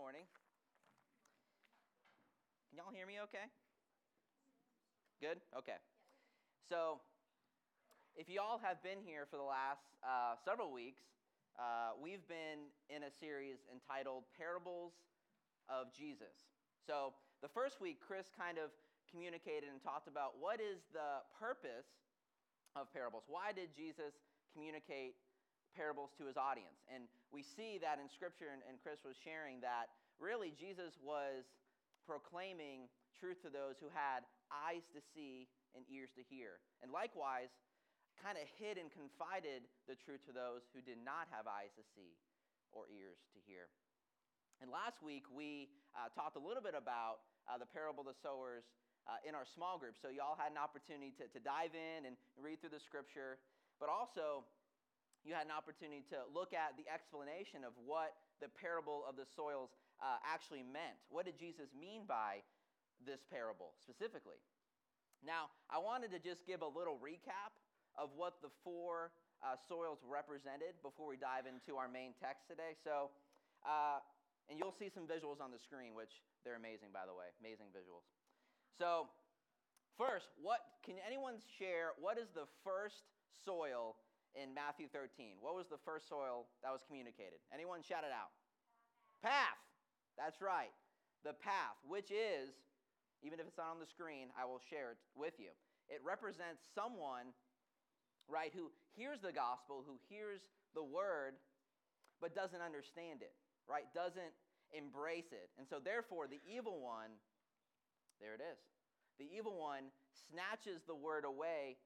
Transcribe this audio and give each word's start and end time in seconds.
Morning. 0.00 0.24
Can 2.72 2.80
y'all 2.80 2.88
hear 2.88 3.04
me 3.04 3.20
okay? 3.28 3.52
Good? 5.20 5.44
Okay. 5.52 5.76
So, 6.72 7.04
if 8.16 8.24
y'all 8.32 8.56
have 8.64 8.80
been 8.80 9.04
here 9.04 9.28
for 9.28 9.36
the 9.36 9.44
last 9.44 9.84
uh, 10.00 10.40
several 10.40 10.72
weeks, 10.72 11.04
uh, 11.60 11.92
we've 12.00 12.24
been 12.32 12.72
in 12.88 13.04
a 13.04 13.12
series 13.12 13.60
entitled 13.68 14.24
Parables 14.32 14.96
of 15.68 15.92
Jesus. 15.92 16.48
So, 16.88 17.12
the 17.44 17.52
first 17.52 17.84
week, 17.84 18.00
Chris 18.00 18.32
kind 18.32 18.56
of 18.56 18.72
communicated 19.12 19.68
and 19.68 19.84
talked 19.84 20.08
about 20.08 20.40
what 20.40 20.64
is 20.64 20.80
the 20.96 21.20
purpose 21.36 21.92
of 22.72 22.88
parables. 22.88 23.28
Why 23.28 23.52
did 23.52 23.68
Jesus 23.76 24.16
communicate 24.56 25.20
parables 25.74 26.10
to 26.18 26.26
his 26.26 26.36
audience? 26.36 26.82
And 26.90 27.06
we 27.30 27.42
see 27.42 27.78
that 27.80 27.98
in 28.02 28.10
Scripture, 28.10 28.50
and, 28.50 28.62
and 28.66 28.76
Chris 28.82 29.02
was 29.06 29.14
sharing 29.18 29.62
that 29.62 29.90
really 30.18 30.52
Jesus 30.52 30.98
was 31.00 31.48
proclaiming 32.04 32.90
truth 33.16 33.40
to 33.44 33.50
those 33.52 33.76
who 33.78 33.88
had 33.92 34.24
eyes 34.50 34.84
to 34.96 35.00
see 35.14 35.46
and 35.76 35.86
ears 35.86 36.10
to 36.18 36.22
hear. 36.26 36.58
And 36.82 36.90
likewise, 36.90 37.52
kind 38.18 38.36
of 38.36 38.44
hid 38.60 38.76
and 38.76 38.92
confided 38.92 39.64
the 39.88 39.96
truth 39.96 40.20
to 40.28 40.32
those 40.34 40.68
who 40.76 40.84
did 40.84 41.00
not 41.00 41.30
have 41.32 41.48
eyes 41.48 41.72
to 41.78 41.84
see 41.96 42.18
or 42.74 42.86
ears 42.92 43.22
to 43.32 43.38
hear. 43.48 43.72
And 44.60 44.68
last 44.68 45.00
week, 45.00 45.24
we 45.32 45.72
uh, 45.96 46.12
talked 46.12 46.36
a 46.36 46.42
little 46.42 46.60
bit 46.60 46.76
about 46.76 47.24
uh, 47.48 47.56
the 47.56 47.64
parable 47.64 48.04
of 48.04 48.12
the 48.12 48.18
sowers 48.20 48.68
uh, 49.08 49.16
in 49.24 49.32
our 49.32 49.48
small 49.48 49.80
group. 49.80 49.96
So, 49.96 50.12
y'all 50.12 50.36
had 50.36 50.52
an 50.52 50.60
opportunity 50.60 51.16
to, 51.16 51.24
to 51.32 51.40
dive 51.40 51.72
in 51.72 52.04
and 52.04 52.14
read 52.36 52.60
through 52.60 52.76
the 52.76 52.84
scripture, 52.84 53.40
but 53.80 53.88
also 53.88 54.44
you 55.24 55.36
had 55.36 55.44
an 55.44 55.52
opportunity 55.52 56.02
to 56.08 56.24
look 56.32 56.56
at 56.56 56.76
the 56.80 56.88
explanation 56.88 57.60
of 57.64 57.76
what 57.76 58.16
the 58.40 58.48
parable 58.48 59.04
of 59.04 59.16
the 59.20 59.28
soils 59.28 59.70
uh, 60.00 60.16
actually 60.24 60.64
meant. 60.64 60.96
What 61.12 61.28
did 61.28 61.36
Jesus 61.36 61.68
mean 61.76 62.08
by 62.08 62.40
this 63.04 63.20
parable 63.28 63.76
specifically? 63.80 64.40
Now, 65.20 65.52
I 65.68 65.76
wanted 65.76 66.08
to 66.16 66.20
just 66.20 66.48
give 66.48 66.64
a 66.64 66.70
little 66.70 66.96
recap 66.96 67.52
of 67.92 68.08
what 68.16 68.40
the 68.40 68.48
four 68.64 69.12
uh, 69.44 69.60
soils 69.68 70.00
represented 70.04 70.80
before 70.80 71.04
we 71.08 71.20
dive 71.20 71.44
into 71.44 71.76
our 71.76 71.88
main 71.88 72.16
text 72.16 72.48
today. 72.48 72.72
So, 72.80 73.12
uh, 73.64 74.00
and 74.48 74.56
you'll 74.56 74.74
see 74.74 74.88
some 74.88 75.04
visuals 75.04 75.44
on 75.44 75.52
the 75.52 75.60
screen, 75.60 75.92
which 75.92 76.24
they're 76.44 76.56
amazing, 76.56 76.92
by 76.96 77.04
the 77.04 77.12
way, 77.12 77.28
amazing 77.44 77.68
visuals. 77.76 78.08
So, 78.80 79.12
first, 80.00 80.32
what 80.40 80.80
can 80.80 80.96
anyone 81.04 81.36
share? 81.60 81.92
What 82.00 82.16
is 82.16 82.32
the 82.32 82.48
first 82.64 83.04
soil 83.44 84.00
in 84.34 84.54
Matthew 84.54 84.86
13? 84.88 85.38
What 85.40 85.54
was 85.54 85.66
the 85.66 85.80
first 85.82 86.08
soil 86.08 86.46
that 86.62 86.70
was 86.72 86.82
communicated? 86.86 87.42
Anyone 87.52 87.82
shout 87.82 88.04
it 88.06 88.14
out? 88.14 88.30
Path. 89.22 89.58
That's 90.16 90.40
right. 90.40 90.72
The 91.24 91.34
path, 91.36 91.76
which 91.84 92.10
is, 92.10 92.54
even 93.22 93.40
if 93.40 93.46
it's 93.46 93.58
not 93.58 93.72
on 93.72 93.80
the 93.80 93.88
screen, 93.88 94.32
I 94.38 94.46
will 94.46 94.60
share 94.60 94.96
it 94.96 95.00
with 95.14 95.36
you. 95.38 95.52
It 95.88 96.00
represents 96.04 96.62
someone, 96.74 97.34
right, 98.28 98.52
who 98.54 98.70
hears 98.96 99.20
the 99.20 99.32
gospel, 99.32 99.84
who 99.84 100.00
hears 100.08 100.40
the 100.74 100.84
word, 100.84 101.36
but 102.20 102.34
doesn't 102.34 102.62
understand 102.62 103.20
it, 103.20 103.34
right? 103.68 103.84
Doesn't 103.92 104.32
embrace 104.72 105.32
it. 105.32 105.50
And 105.58 105.66
so, 105.68 105.76
therefore, 105.82 106.28
the 106.28 106.40
evil 106.46 106.80
one, 106.80 107.10
there 108.20 108.34
it 108.34 108.40
is. 108.40 108.60
The 109.18 109.28
evil 109.36 109.58
one 109.58 109.92
snatches 110.30 110.80
the 110.86 110.94
word 110.94 111.24
away 111.24 111.76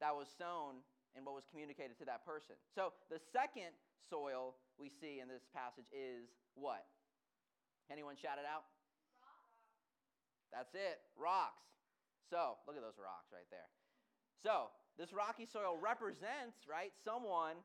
that 0.00 0.14
was 0.14 0.28
sown 0.38 0.84
and 1.18 1.26
what 1.26 1.34
was 1.34 1.42
communicated 1.50 1.98
to 1.98 2.06
that 2.06 2.22
person. 2.22 2.54
So, 2.70 2.94
the 3.10 3.18
second 3.18 3.74
soil 4.06 4.54
we 4.78 4.86
see 4.86 5.18
in 5.18 5.26
this 5.26 5.42
passage 5.50 5.90
is 5.90 6.30
what? 6.54 6.86
Anyone 7.90 8.14
shout 8.14 8.38
it 8.38 8.46
out? 8.46 8.70
That's 10.54 10.72
it, 10.78 11.02
rocks. 11.18 11.66
So, 12.30 12.62
look 12.70 12.78
at 12.78 12.86
those 12.86 12.96
rocks 12.96 13.34
right 13.34 13.50
there. 13.50 13.66
So, 14.38 14.70
this 14.94 15.10
rocky 15.10 15.44
soil 15.44 15.74
represents, 15.74 16.62
right, 16.70 16.94
someone 17.02 17.58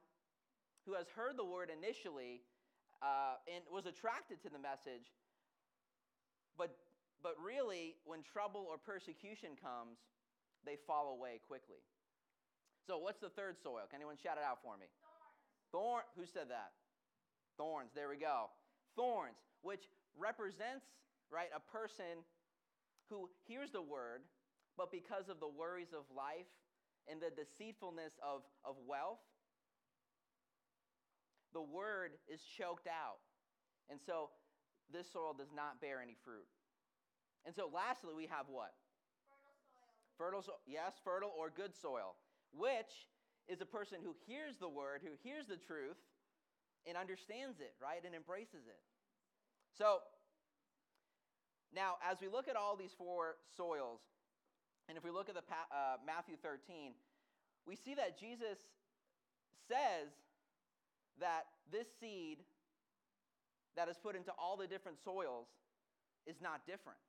who 0.90 0.98
has 0.98 1.06
heard 1.14 1.38
the 1.38 1.46
word 1.46 1.70
initially 1.70 2.42
uh, 3.06 3.38
and 3.46 3.62
was 3.70 3.86
attracted 3.86 4.42
to 4.42 4.50
the 4.50 4.60
message, 4.60 5.14
but, 6.58 6.74
but 7.22 7.38
really, 7.38 8.02
when 8.04 8.26
trouble 8.26 8.66
or 8.66 8.82
persecution 8.82 9.54
comes, 9.54 10.02
they 10.66 10.78
fall 10.88 11.14
away 11.14 11.40
quickly. 11.46 11.86
So, 12.86 12.98
what's 12.98 13.20
the 13.20 13.30
third 13.30 13.56
soil? 13.64 13.88
Can 13.90 14.04
anyone 14.04 14.18
shout 14.22 14.36
it 14.36 14.44
out 14.44 14.60
for 14.62 14.76
me? 14.76 14.88
Thorn. 15.72 16.04
Who 16.18 16.26
said 16.26 16.52
that? 16.52 16.76
Thorns. 17.58 17.92
There 17.96 18.10
we 18.10 18.18
go. 18.18 18.52
Thorns, 18.96 19.40
which 19.62 19.88
represents, 20.20 20.86
right, 21.32 21.48
a 21.56 21.64
person 21.72 22.28
who 23.10 23.30
hears 23.48 23.72
the 23.72 23.82
word, 23.82 24.22
but 24.78 24.92
because 24.92 25.30
of 25.30 25.40
the 25.40 25.48
worries 25.48 25.94
of 25.96 26.04
life 26.16 26.50
and 27.08 27.22
the 27.22 27.32
deceitfulness 27.32 28.14
of, 28.20 28.44
of 28.66 28.76
wealth, 28.86 29.24
the 31.54 31.62
word 31.62 32.12
is 32.28 32.42
choked 32.42 32.88
out. 32.88 33.24
And 33.90 34.00
so 34.06 34.30
this 34.92 35.12
soil 35.12 35.34
does 35.38 35.54
not 35.56 35.80
bear 35.80 36.02
any 36.02 36.18
fruit. 36.26 36.48
And 37.46 37.56
so 37.56 37.70
lastly, 37.74 38.14
we 38.16 38.28
have 38.28 38.48
what? 38.50 38.74
Fertile 39.32 39.62
soil. 39.72 39.88
Fertile 40.18 40.42
soil. 40.42 40.62
Yes, 40.66 40.94
fertile 41.04 41.34
or 41.38 41.50
good 41.50 41.76
soil 41.76 42.16
which 42.56 43.10
is 43.48 43.62
a 43.62 43.66
person 43.66 43.98
who 44.04 44.16
hears 44.26 44.58
the 44.58 44.70
word, 44.70 45.02
who 45.04 45.12
hears 45.22 45.48
the 45.48 45.58
truth, 45.58 45.98
and 46.88 46.98
understands 46.98 47.60
it, 47.60 47.74
right, 47.82 48.02
and 48.06 48.16
embraces 48.16 48.68
it. 48.68 48.82
So, 49.78 50.00
now, 51.74 51.96
as 52.06 52.22
we 52.22 52.28
look 52.28 52.48
at 52.48 52.56
all 52.56 52.76
these 52.76 52.94
four 52.98 53.36
soils, 53.58 54.00
and 54.88 54.98
if 54.98 55.04
we 55.04 55.12
look 55.12 55.30
at 55.30 55.36
the 55.36 55.42
uh, 55.72 55.98
Matthew 56.06 56.36
13, 56.42 56.94
we 57.66 57.76
see 57.76 57.96
that 57.96 58.20
Jesus 58.20 58.60
says 59.68 60.12
that 61.20 61.46
this 61.72 61.88
seed 62.00 62.40
that 63.76 63.90
is 63.90 63.98
put 63.98 64.16
into 64.16 64.32
all 64.38 64.58
the 64.58 64.68
different 64.68 64.98
soils 65.04 65.48
is 66.28 66.42
not 66.42 66.66
different, 66.68 67.00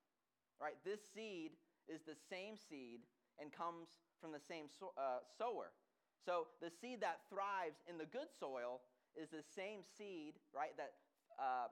right? 0.61 0.75
This 0.84 1.00
seed 1.15 1.53
is 1.88 2.00
the 2.03 2.16
same 2.31 2.56
seed 2.56 3.00
and 3.41 3.53
comes 3.53 3.88
from 4.25 4.33
the 4.33 4.41
same 4.41 4.73
so, 4.73 4.97
uh, 4.97 5.21
sower. 5.37 5.77
So 6.25 6.49
the 6.65 6.73
seed 6.73 7.05
that 7.05 7.21
thrives 7.29 7.77
in 7.85 8.01
the 8.01 8.09
good 8.09 8.33
soil 8.41 8.81
is 9.12 9.29
the 9.29 9.45
same 9.45 9.85
seed, 9.85 10.41
right, 10.57 10.73
that 10.81 10.97
uh, 11.37 11.69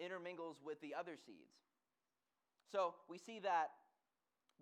intermingles 0.00 0.64
with 0.64 0.80
the 0.80 0.96
other 0.96 1.20
seeds. 1.20 1.60
So 2.72 2.94
we 3.04 3.18
see 3.18 3.38
that 3.44 3.68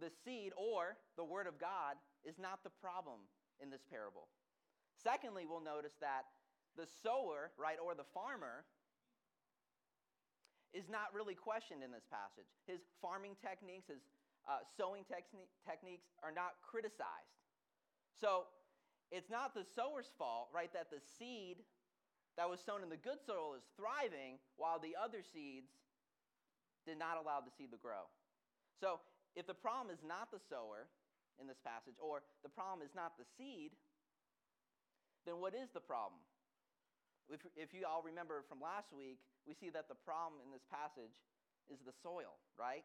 the 0.03 0.10
seed 0.10 0.50
or 0.59 0.99
the 1.15 1.22
word 1.22 1.47
of 1.47 1.62
God 1.62 1.94
is 2.27 2.43
not 2.43 2.66
the 2.66 2.75
problem 2.83 3.22
in 3.62 3.71
this 3.71 3.87
parable. 3.87 4.27
Secondly, 4.99 5.47
we'll 5.47 5.62
notice 5.62 5.94
that 6.00 6.27
the 6.75 6.91
sower, 7.06 7.54
right, 7.54 7.78
or 7.78 7.94
the 7.94 8.09
farmer, 8.10 8.66
is 10.75 10.91
not 10.91 11.15
really 11.15 11.39
questioned 11.39 11.84
in 11.84 11.93
this 11.93 12.09
passage. 12.10 12.50
His 12.66 12.81
farming 13.00 13.37
techniques, 13.39 13.87
his 13.87 14.03
uh, 14.48 14.64
sowing 14.76 15.03
techni- 15.04 15.50
techniques 15.69 16.06
are 16.22 16.32
not 16.32 16.58
criticized. 16.62 17.38
So 18.19 18.47
it's 19.10 19.30
not 19.30 19.54
the 19.54 19.64
sower's 19.64 20.10
fault, 20.19 20.48
right, 20.54 20.72
that 20.72 20.91
the 20.91 21.00
seed 21.19 21.62
that 22.36 22.48
was 22.48 22.60
sown 22.64 22.82
in 22.82 22.88
the 22.88 22.97
good 22.97 23.20
soil 23.25 23.54
is 23.54 23.64
thriving 23.76 24.41
while 24.56 24.78
the 24.78 24.97
other 24.97 25.21
seeds 25.21 25.68
did 26.86 26.98
not 26.98 27.21
allow 27.21 27.44
the 27.44 27.53
seed 27.53 27.71
to 27.71 27.78
grow. 27.78 28.09
So 28.80 29.00
if 29.36 29.47
the 29.47 29.54
problem 29.54 29.92
is 29.92 30.00
not 30.03 30.33
the 30.33 30.41
sower 30.41 30.88
in 31.41 31.47
this 31.47 31.60
passage, 31.60 31.97
or 32.00 32.22
the 32.42 32.53
problem 32.53 32.84
is 32.84 32.92
not 32.97 33.16
the 33.16 33.24
seed, 33.38 33.72
then 35.24 35.38
what 35.38 35.54
is 35.54 35.71
the 35.72 35.80
problem? 35.80 36.21
If, 37.30 37.41
if 37.54 37.71
you 37.72 37.86
all 37.86 38.03
remember 38.03 38.42
from 38.48 38.60
last 38.60 38.92
week, 38.92 39.22
we 39.47 39.54
see 39.54 39.71
that 39.71 39.88
the 39.88 39.97
problem 39.97 40.42
in 40.45 40.50
this 40.50 40.66
passage 40.66 41.15
is 41.71 41.78
the 41.86 41.95
soil, 42.03 42.36
right? 42.59 42.84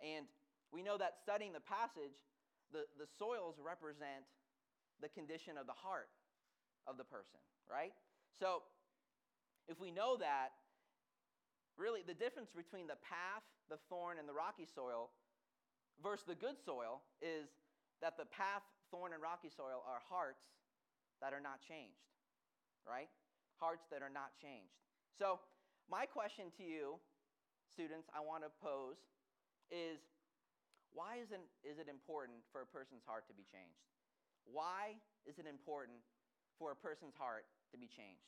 And 0.00 0.26
we 0.72 0.82
know 0.82 0.98
that 0.98 1.16
studying 1.22 1.52
the 1.52 1.62
passage, 1.62 2.14
the, 2.72 2.84
the 2.98 3.06
soils 3.18 3.56
represent 3.62 4.26
the 5.00 5.08
condition 5.08 5.58
of 5.58 5.66
the 5.66 5.76
heart 5.76 6.08
of 6.86 6.96
the 6.96 7.04
person, 7.04 7.40
right? 7.70 7.92
So, 8.38 8.62
if 9.68 9.80
we 9.80 9.90
know 9.90 10.16
that, 10.18 10.54
really 11.76 12.00
the 12.06 12.14
difference 12.14 12.50
between 12.54 12.86
the 12.86 12.98
path, 13.02 13.44
the 13.68 13.78
thorn, 13.90 14.18
and 14.18 14.28
the 14.28 14.32
rocky 14.32 14.66
soil 14.66 15.10
versus 16.02 16.24
the 16.26 16.38
good 16.38 16.56
soil 16.64 17.02
is 17.20 17.50
that 18.00 18.16
the 18.16 18.26
path, 18.26 18.62
thorn, 18.90 19.12
and 19.12 19.22
rocky 19.22 19.50
soil 19.50 19.82
are 19.84 20.00
hearts 20.08 20.44
that 21.20 21.32
are 21.32 21.40
not 21.40 21.60
changed, 21.60 22.04
right? 22.86 23.08
Hearts 23.58 23.84
that 23.90 24.02
are 24.02 24.12
not 24.12 24.36
changed. 24.40 24.76
So, 25.18 25.40
my 25.90 26.04
question 26.04 26.52
to 26.58 26.64
you, 26.64 26.98
students, 27.72 28.08
I 28.14 28.20
want 28.20 28.42
to 28.42 28.50
pose 28.60 28.98
is 29.70 29.98
why 30.96 31.20
is 31.20 31.28
it, 31.28 31.44
is 31.60 31.76
it 31.76 31.92
important 31.92 32.40
for 32.48 32.64
a 32.64 32.68
person's 32.68 33.04
heart 33.04 33.28
to 33.28 33.36
be 33.36 33.44
changed? 33.44 33.84
Why 34.48 34.96
is 35.28 35.36
it 35.36 35.44
important 35.44 36.00
for 36.56 36.72
a 36.72 36.78
person's 36.78 37.12
heart 37.12 37.44
to 37.70 37.76
be 37.76 37.84
changed? 37.84 38.24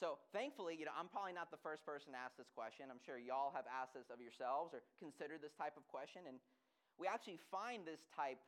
So 0.00 0.16
thankfully, 0.32 0.78
you 0.78 0.88
know, 0.88 0.94
I'm 0.96 1.12
probably 1.12 1.36
not 1.36 1.52
the 1.52 1.60
first 1.60 1.84
person 1.84 2.16
to 2.16 2.18
ask 2.18 2.32
this 2.40 2.48
question. 2.54 2.88
I'm 2.88 3.02
sure 3.02 3.20
y'all 3.20 3.52
have 3.52 3.68
asked 3.68 3.92
this 3.92 4.08
of 4.08 4.24
yourselves 4.24 4.72
or 4.72 4.80
considered 4.96 5.44
this 5.44 5.52
type 5.58 5.76
of 5.76 5.84
question. 5.90 6.24
And 6.24 6.40
we 6.96 7.04
actually 7.10 7.42
find 7.52 7.84
this 7.84 8.00
type 8.14 8.40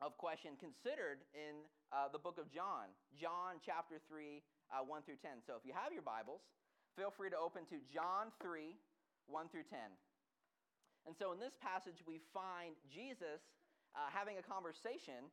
of 0.00 0.16
question 0.16 0.56
considered 0.56 1.22
in 1.36 1.62
uh, 1.92 2.08
the 2.10 2.18
book 2.18 2.40
of 2.40 2.48
John, 2.48 2.90
John 3.12 3.60
chapter 3.60 4.00
3, 4.08 4.40
uh, 4.72 4.82
1 4.82 5.04
through 5.04 5.20
10. 5.20 5.44
So 5.44 5.54
if 5.60 5.68
you 5.68 5.76
have 5.76 5.92
your 5.92 6.06
Bibles, 6.06 6.40
feel 6.96 7.12
free 7.12 7.28
to 7.28 7.38
open 7.38 7.68
to 7.68 7.78
John 7.92 8.32
3, 8.40 8.72
1 9.28 9.52
through 9.52 9.68
10. 9.68 9.78
And 11.08 11.16
so 11.16 11.32
in 11.32 11.40
this 11.40 11.56
passage, 11.56 12.04
we 12.04 12.20
find 12.36 12.76
Jesus 12.92 13.40
uh, 13.96 14.12
having 14.12 14.36
a 14.36 14.44
conversation 14.44 15.32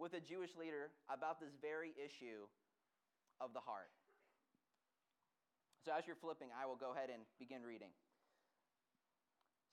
with 0.00 0.16
a 0.16 0.24
Jewish 0.24 0.56
leader 0.56 0.88
about 1.12 1.36
this 1.36 1.52
very 1.60 1.92
issue 2.00 2.48
of 3.36 3.52
the 3.52 3.60
heart. 3.60 3.92
So 5.84 5.92
as 5.92 6.08
you're 6.08 6.16
flipping, 6.16 6.48
I 6.56 6.64
will 6.64 6.80
go 6.80 6.96
ahead 6.96 7.12
and 7.12 7.28
begin 7.36 7.60
reading. 7.60 7.92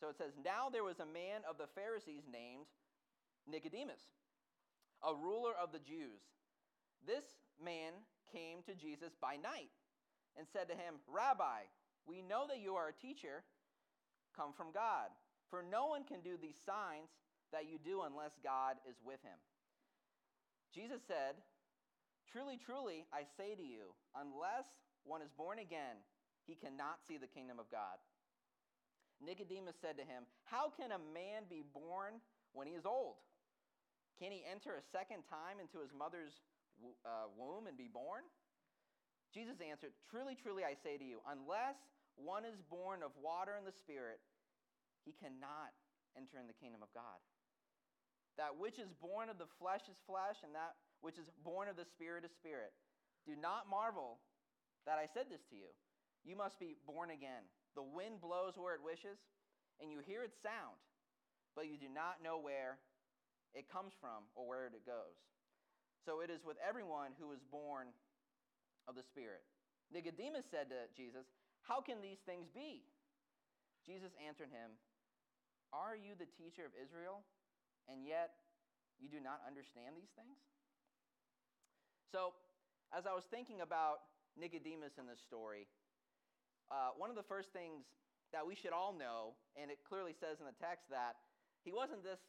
So 0.04 0.12
it 0.12 0.20
says, 0.20 0.36
Now 0.44 0.68
there 0.68 0.84
was 0.84 1.00
a 1.00 1.08
man 1.08 1.48
of 1.48 1.56
the 1.56 1.72
Pharisees 1.72 2.28
named 2.28 2.68
Nicodemus, 3.48 4.04
a 5.08 5.16
ruler 5.16 5.56
of 5.56 5.72
the 5.72 5.80
Jews. 5.80 6.20
This 7.08 7.24
man 7.56 7.96
came 8.28 8.60
to 8.68 8.76
Jesus 8.76 9.16
by 9.24 9.40
night 9.40 9.72
and 10.36 10.44
said 10.52 10.68
to 10.68 10.76
him, 10.76 11.00
Rabbi, 11.08 11.64
we 12.04 12.20
know 12.20 12.44
that 12.52 12.60
you 12.60 12.76
are 12.76 12.92
a 12.92 13.00
teacher 13.00 13.48
come 14.36 14.52
from 14.52 14.72
God, 14.72 15.12
for 15.50 15.66
no 15.66 15.90
one 15.90 16.06
can 16.06 16.22
do 16.22 16.38
these 16.38 16.58
signs 16.66 17.10
that 17.52 17.66
you 17.66 17.82
do 17.82 18.06
unless 18.06 18.38
God 18.46 18.78
is 18.86 18.96
with 19.02 19.22
him. 19.26 19.38
Jesus 20.74 21.02
said, 21.10 21.38
Truly, 22.30 22.62
truly, 22.62 23.10
I 23.10 23.26
say 23.26 23.58
to 23.58 23.66
you, 23.66 23.98
unless 24.14 24.70
one 25.02 25.26
is 25.26 25.34
born 25.34 25.58
again, 25.58 25.98
he 26.46 26.54
cannot 26.54 27.02
see 27.10 27.18
the 27.18 27.30
kingdom 27.30 27.58
of 27.58 27.66
God. 27.74 27.98
Nicodemus 29.18 29.76
said 29.82 29.98
to 29.98 30.06
him, 30.06 30.30
How 30.46 30.70
can 30.70 30.94
a 30.94 31.02
man 31.02 31.50
be 31.50 31.66
born 31.66 32.22
when 32.54 32.70
he 32.70 32.78
is 32.78 32.86
old? 32.86 33.18
Can 34.22 34.32
he 34.32 34.46
enter 34.46 34.78
a 34.78 34.84
second 34.94 35.26
time 35.26 35.58
into 35.58 35.82
his 35.82 35.90
mother's 35.96 36.38
uh, 37.02 37.28
womb 37.34 37.66
and 37.66 37.76
be 37.76 37.90
born? 37.90 38.24
Jesus 39.34 39.58
answered, 39.58 39.98
Truly, 40.10 40.38
truly, 40.38 40.62
I 40.62 40.78
say 40.78 40.98
to 40.98 41.06
you, 41.06 41.20
unless 41.26 41.78
one 42.14 42.46
is 42.46 42.62
born 42.70 43.02
of 43.02 43.12
water 43.18 43.56
and 43.58 43.66
the 43.66 43.76
Spirit, 43.76 44.20
he 45.10 45.18
cannot 45.18 45.74
enter 46.14 46.38
in 46.38 46.46
the 46.46 46.54
kingdom 46.62 46.86
of 46.86 46.94
God. 46.94 47.18
That 48.38 48.62
which 48.62 48.78
is 48.78 48.94
born 49.02 49.34
of 49.34 49.42
the 49.42 49.50
flesh 49.58 49.90
is 49.90 49.98
flesh, 50.06 50.46
and 50.46 50.54
that 50.54 50.78
which 51.02 51.18
is 51.18 51.26
born 51.42 51.66
of 51.66 51.74
the 51.74 51.90
Spirit 51.90 52.22
is 52.22 52.32
spirit. 52.38 52.70
Do 53.26 53.34
not 53.34 53.66
marvel 53.66 54.22
that 54.86 55.02
I 55.02 55.10
said 55.10 55.34
this 55.34 55.42
to 55.50 55.58
you. 55.58 55.74
You 56.22 56.38
must 56.38 56.62
be 56.62 56.78
born 56.86 57.10
again. 57.10 57.42
The 57.74 57.82
wind 57.82 58.22
blows 58.22 58.54
where 58.54 58.78
it 58.78 58.86
wishes, 58.86 59.18
and 59.82 59.90
you 59.90 59.98
hear 60.06 60.22
its 60.22 60.38
sound, 60.46 60.78
but 61.58 61.66
you 61.66 61.82
do 61.82 61.90
not 61.90 62.22
know 62.22 62.38
where 62.38 62.78
it 63.58 63.66
comes 63.66 63.98
from 63.98 64.30
or 64.38 64.46
where 64.46 64.70
it 64.70 64.86
goes. 64.86 65.18
So 66.06 66.22
it 66.22 66.30
is 66.30 66.46
with 66.46 66.62
everyone 66.62 67.18
who 67.18 67.34
is 67.34 67.42
born 67.50 67.90
of 68.86 68.94
the 68.94 69.04
Spirit. 69.04 69.42
Nicodemus 69.90 70.46
said 70.54 70.70
to 70.70 70.86
Jesus, 70.94 71.26
How 71.66 71.82
can 71.82 71.98
these 71.98 72.22
things 72.30 72.46
be? 72.54 72.86
Jesus 73.90 74.14
answered 74.22 74.54
him, 74.54 74.78
Are 75.72 75.94
you 75.94 76.18
the 76.18 76.30
teacher 76.38 76.66
of 76.66 76.74
Israel, 76.74 77.22
and 77.86 78.06
yet 78.06 78.34
you 78.98 79.08
do 79.08 79.22
not 79.22 79.42
understand 79.46 79.94
these 79.94 80.10
things? 80.18 80.38
So, 82.10 82.34
as 82.90 83.06
I 83.06 83.14
was 83.14 83.30
thinking 83.30 83.62
about 83.62 84.10
Nicodemus 84.34 84.98
in 84.98 85.06
this 85.06 85.22
story, 85.22 85.70
uh, 86.74 86.98
one 86.98 87.14
of 87.14 87.18
the 87.18 87.26
first 87.26 87.54
things 87.54 87.86
that 88.34 88.46
we 88.46 88.54
should 88.54 88.74
all 88.74 88.94
know, 88.94 89.38
and 89.58 89.70
it 89.70 89.82
clearly 89.86 90.14
says 90.14 90.42
in 90.42 90.46
the 90.46 90.58
text 90.58 90.90
that 90.90 91.18
he 91.62 91.74
wasn't 91.74 92.02
this 92.02 92.22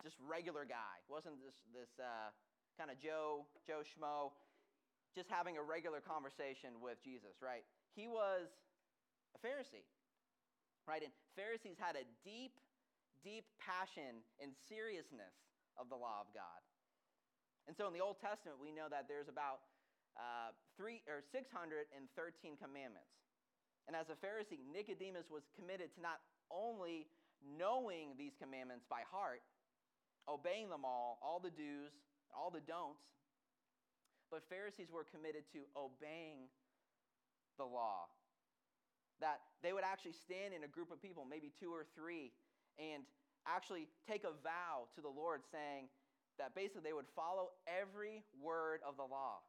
just 0.00 0.16
regular 0.24 0.64
guy, 0.64 1.00
wasn't 1.08 1.36
this 1.44 1.56
this 1.72 1.92
uh, 2.00 2.32
kind 2.76 2.88
of 2.88 2.96
Joe 3.00 3.44
Joe 3.66 3.84
schmo, 3.84 4.32
just 5.16 5.28
having 5.28 5.56
a 5.56 5.64
regular 5.64 6.00
conversation 6.00 6.78
with 6.80 7.00
Jesus, 7.02 7.40
right? 7.42 7.64
He 7.96 8.06
was 8.06 8.48
a 9.34 9.38
Pharisee, 9.42 9.88
right? 10.86 11.02
And 11.02 11.12
Pharisees 11.34 11.76
had 11.80 11.96
a 11.96 12.04
deep, 12.22 12.54
deep 13.24 13.44
passion 13.58 14.24
and 14.38 14.54
seriousness 14.68 15.34
of 15.76 15.88
the 15.88 15.98
law 15.98 16.22
of 16.22 16.28
God. 16.34 16.60
And 17.66 17.76
so 17.76 17.86
in 17.86 17.92
the 17.92 18.00
Old 18.00 18.16
Testament, 18.18 18.56
we 18.56 18.72
know 18.72 18.88
that 18.88 19.06
there's 19.06 19.28
about 19.28 19.60
uh, 20.16 20.56
three 20.74 21.04
or 21.06 21.20
613 21.20 21.84
commandments. 22.56 23.12
And 23.86 23.94
as 23.94 24.08
a 24.08 24.16
Pharisee, 24.18 24.60
Nicodemus 24.64 25.28
was 25.28 25.44
committed 25.56 25.94
to 25.96 26.00
not 26.00 26.20
only 26.50 27.08
knowing 27.40 28.16
these 28.16 28.32
commandments 28.40 28.84
by 28.88 29.04
heart, 29.06 29.44
obeying 30.28 30.68
them 30.68 30.84
all, 30.84 31.20
all 31.22 31.40
the 31.40 31.52
do's, 31.52 31.92
all 32.34 32.50
the 32.50 32.64
don'ts, 32.64 33.04
but 34.30 34.44
Pharisees 34.48 34.92
were 34.92 35.08
committed 35.08 35.48
to 35.56 35.64
obeying 35.72 36.52
the 37.56 37.64
law. 37.64 38.08
That 39.20 39.40
they 39.62 39.72
would 39.72 39.84
actually 39.84 40.12
stand 40.12 40.52
in 40.52 40.62
a 40.62 40.70
group 40.70 40.92
of 40.92 41.00
people, 41.00 41.24
maybe 41.24 41.50
two 41.58 41.72
or 41.72 41.88
three, 41.96 42.32
and 42.78 43.02
actually 43.46 43.88
take 44.06 44.24
a 44.24 44.32
vow 44.42 44.86
to 44.94 45.00
the 45.00 45.08
Lord 45.10 45.42
saying 45.50 45.86
that 46.38 46.54
basically 46.54 46.82
they 46.82 46.92
would 46.92 47.10
follow 47.14 47.50
every 47.66 48.22
word 48.40 48.80
of 48.86 48.96
the 48.96 49.04
law 49.04 49.42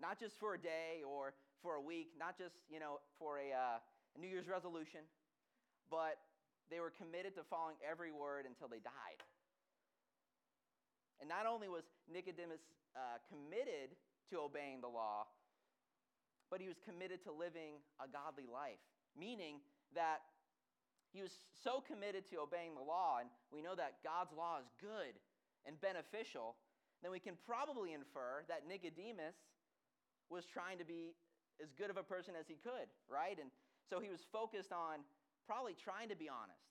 not 0.00 0.18
just 0.18 0.40
for 0.40 0.56
a 0.56 0.58
day 0.58 1.04
or 1.04 1.36
for 1.62 1.76
a 1.76 1.80
week, 1.80 2.16
not 2.18 2.40
just, 2.40 2.56
you 2.72 2.80
know, 2.80 3.04
for 3.20 3.36
a, 3.36 3.52
uh, 3.52 3.78
a 3.78 4.18
New 4.18 4.26
Year's 4.26 4.48
resolution, 4.48 5.04
but 5.92 6.16
they 6.72 6.80
were 6.80 6.90
committed 6.90 7.36
to 7.36 7.44
following 7.44 7.76
every 7.84 8.10
word 8.10 8.48
until 8.48 8.66
they 8.66 8.80
died. 8.80 9.20
And 11.20 11.28
not 11.28 11.44
only 11.44 11.68
was 11.68 11.84
Nicodemus 12.08 12.64
uh, 12.96 13.20
committed 13.28 13.92
to 14.32 14.40
obeying 14.40 14.80
the 14.80 14.88
law, 14.88 15.28
but 16.48 16.64
he 16.64 16.66
was 16.66 16.80
committed 16.80 17.22
to 17.28 17.30
living 17.30 17.84
a 18.00 18.08
godly 18.08 18.48
life, 18.48 18.80
meaning 19.12 19.60
that 19.94 20.24
he 21.12 21.22
was 21.22 21.32
so 21.62 21.82
committed 21.82 22.28
to 22.30 22.40
obeying 22.40 22.74
the 22.74 22.82
law, 22.84 23.18
and 23.20 23.28
we 23.50 23.62
know 23.62 23.74
that 23.74 24.02
God's 24.04 24.32
law 24.32 24.58
is 24.62 24.68
good 24.80 25.18
and 25.66 25.80
beneficial, 25.80 26.56
then 27.02 27.10
we 27.10 27.18
can 27.18 27.34
probably 27.46 27.92
infer 27.92 28.44
that 28.48 28.68
Nicodemus 28.68 29.34
was 30.30 30.46
trying 30.46 30.78
to 30.78 30.86
be 30.86 31.16
as 31.58 31.72
good 31.74 31.90
of 31.90 31.96
a 31.96 32.06
person 32.06 32.34
as 32.38 32.46
he 32.46 32.56
could, 32.62 32.88
right? 33.10 33.36
And 33.36 33.50
so 33.88 33.98
he 33.98 34.08
was 34.08 34.22
focused 34.32 34.72
on 34.72 35.02
probably 35.44 35.74
trying 35.74 36.08
to 36.08 36.16
be 36.16 36.30
honest, 36.30 36.70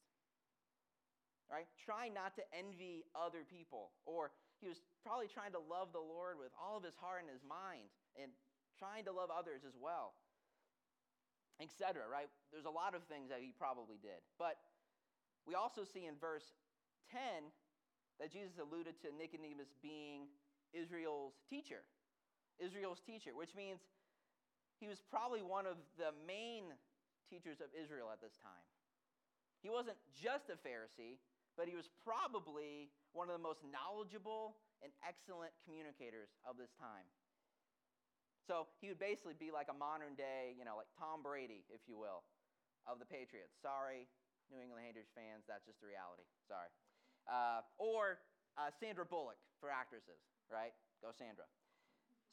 right? 1.52 1.68
Trying 1.84 2.16
not 2.16 2.34
to 2.40 2.44
envy 2.56 3.04
other 3.12 3.44
people. 3.44 3.92
Or 4.08 4.32
he 4.64 4.72
was 4.72 4.80
probably 5.04 5.28
trying 5.28 5.52
to 5.52 5.60
love 5.60 5.92
the 5.92 6.02
Lord 6.02 6.40
with 6.40 6.56
all 6.56 6.80
of 6.80 6.84
his 6.88 6.96
heart 6.96 7.22
and 7.22 7.30
his 7.30 7.44
mind 7.44 7.92
and 8.16 8.32
trying 8.80 9.04
to 9.06 9.12
love 9.12 9.28
others 9.28 9.68
as 9.68 9.76
well, 9.76 10.16
etc., 11.60 12.08
right? 12.08 12.32
There's 12.52 12.66
a 12.66 12.74
lot 12.74 12.96
of 12.96 13.04
things 13.06 13.30
that 13.30 13.44
he 13.44 13.52
probably 13.52 14.00
did. 14.02 14.24
But 14.40 14.58
we 15.46 15.56
also 15.56 15.84
see 15.84 16.08
in 16.08 16.16
verse 16.20 16.56
10 17.12 17.20
that 18.20 18.32
Jesus 18.32 18.60
alluded 18.60 19.00
to 19.04 19.12
Nicodemus 19.16 19.72
being 19.84 20.28
Israel's 20.72 21.36
teacher. 21.48 21.84
Israel's 22.60 23.00
teacher, 23.00 23.32
which 23.32 23.56
means 23.56 23.80
he 24.80 24.88
was 24.88 25.00
probably 25.12 25.44
one 25.44 25.68
of 25.68 25.80
the 25.96 26.12
main 26.28 26.72
teachers 27.28 27.60
of 27.60 27.72
Israel 27.76 28.12
at 28.12 28.20
this 28.20 28.36
time. 28.40 28.68
He 29.64 29.70
wasn't 29.70 30.00
just 30.16 30.48
a 30.48 30.56
Pharisee, 30.60 31.20
but 31.60 31.68
he 31.68 31.76
was 31.76 31.92
probably 32.04 32.92
one 33.12 33.28
of 33.28 33.36
the 33.36 33.44
most 33.44 33.60
knowledgeable 33.68 34.56
and 34.80 34.92
excellent 35.04 35.52
communicators 35.68 36.32
of 36.48 36.56
this 36.56 36.72
time. 36.80 37.08
So 38.50 38.66
he 38.82 38.90
would 38.90 38.98
basically 38.98 39.38
be 39.38 39.54
like 39.54 39.70
a 39.70 39.78
modern 39.78 40.18
day, 40.18 40.58
you 40.58 40.66
know, 40.66 40.74
like 40.74 40.90
Tom 40.98 41.22
Brady, 41.22 41.70
if 41.70 41.86
you 41.86 42.02
will, 42.02 42.26
of 42.90 42.98
the 42.98 43.06
Patriots. 43.06 43.54
Sorry, 43.62 44.10
New 44.50 44.58
England 44.58 44.90
Haters 44.90 45.06
fans, 45.14 45.46
that's 45.46 45.70
just 45.70 45.78
the 45.78 45.86
reality. 45.86 46.26
Sorry. 46.50 46.74
Uh, 47.30 47.62
or 47.78 48.26
uh, 48.58 48.74
Sandra 48.74 49.06
Bullock 49.06 49.38
for 49.62 49.70
actresses, 49.70 50.18
right? 50.50 50.74
Go 50.98 51.14
Sandra. 51.14 51.46